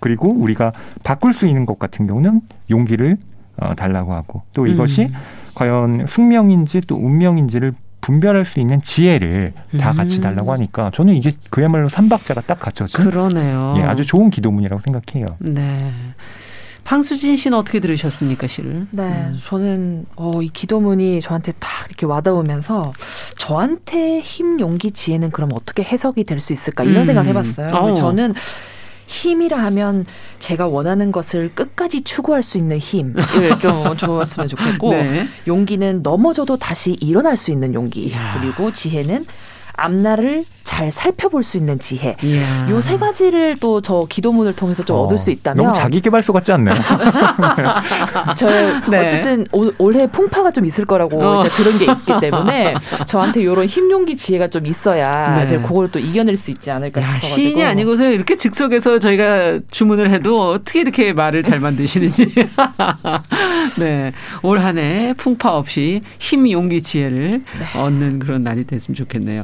[0.00, 0.72] 그리고 우리가
[1.04, 3.18] 바꿀 수 있는 것 같은 경우는 용기를
[3.58, 5.12] 어, 달라고 하고 또 이것이 음.
[5.54, 7.72] 과연 숙명인지 또 운명인지를
[8.06, 10.20] 분별할 수 있는 지혜를 다 같이 음.
[10.20, 13.74] 달라고 하니까 저는 이게 그야말로 삼박자가 딱 갖춰진 그러네요.
[13.78, 15.26] 예, 아주 좋은 기도문이라고 생각해요.
[15.40, 15.90] 네.
[16.84, 18.86] 황수진 씨는 어떻게 들으셨습니까, 시를?
[18.92, 19.38] 네, 음.
[19.42, 22.92] 저는 어, 이 기도문이 저한테 딱 이렇게 와닿으면서
[23.38, 27.04] 저한테 힘, 용기, 지혜는 그럼 어떻게 해석이 될 수 있을까 이런 음.
[27.04, 27.74] 생각을 해봤어요.
[27.74, 27.94] 어.
[27.94, 28.34] 저는
[29.06, 30.04] 힘이라 하면
[30.38, 33.14] 제가 원하는 것을 끝까지 추구할 수 있는 힘을
[33.60, 35.26] 좀 좋았으면 좋겠고 네.
[35.46, 38.38] 용기는 넘어져도 다시 일어날 수 있는 용기 야.
[38.40, 39.26] 그리고 지혜는
[39.76, 42.16] 앞날을 잘 살펴볼 수 있는 지혜.
[42.70, 46.32] 요 세 가지를 또 저 기도문을 통해서 좀 어, 얻을 수 있다면 너무 자기 개발서
[46.32, 46.74] 같지 않나요?
[48.36, 48.50] 저
[48.90, 49.04] 네.
[49.04, 51.40] 어쨌든 올, 올해 풍파가 좀 있을 거라고 어.
[51.40, 52.74] 이제 들은 게 있기 때문에
[53.06, 55.44] 저한테 이런 힘용기 지혜가 좀 있어야 네.
[55.44, 60.10] 이제 그걸 또 이겨낼 수 있지 않을까 야, 싶어가지고 시인이 아니고서 이렇게 즉석에서 저희가 주문을
[60.10, 62.32] 해도 어떻게 이렇게 말을 잘 만드시는지.
[63.78, 64.12] 네,
[64.42, 67.78] 올 한 해 풍파 없이 힘, 용기, 지혜를 네.
[67.80, 69.42] 얻는 그런 날이 됐으면 좋겠네요.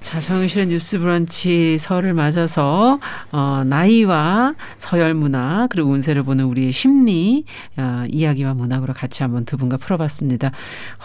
[0.00, 2.98] 자, 정영실의 뉴스 브런치 설을 맞아서
[3.32, 7.44] 어, 나이와 서열 문화 그리고 운세를 보는 우리의 심리
[7.76, 10.52] 어, 이야기와 문학으로 같이 한번 두 분과 풀어봤습니다.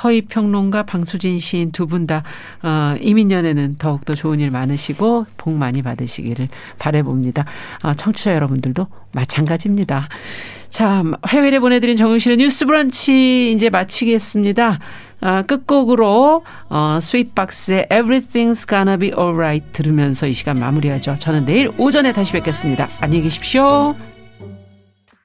[0.04, 2.24] 허위 평론가 방수진 시인 두 분 다
[2.64, 6.48] 어, 이민년에는 더욱더 좋은 일 많으시고 복 많이 받으시기를
[6.78, 7.46] 바래봅니다.
[7.84, 10.08] 어, 청취자 여러분들도 마찬가지입니다.
[10.70, 14.80] 자, 해외에 보내드린 정영실의 뉴스 브런치 이제 마치겠습니다.
[15.22, 21.16] 아, 끝곡으로 어, 스윗박스의 Everything's Gonna Be Alright 들으면서 이 시간 마무리하죠.
[21.16, 22.88] 저는 내일 오전에 다시 뵙겠습니다.
[23.00, 23.96] 안녕히 계십시오.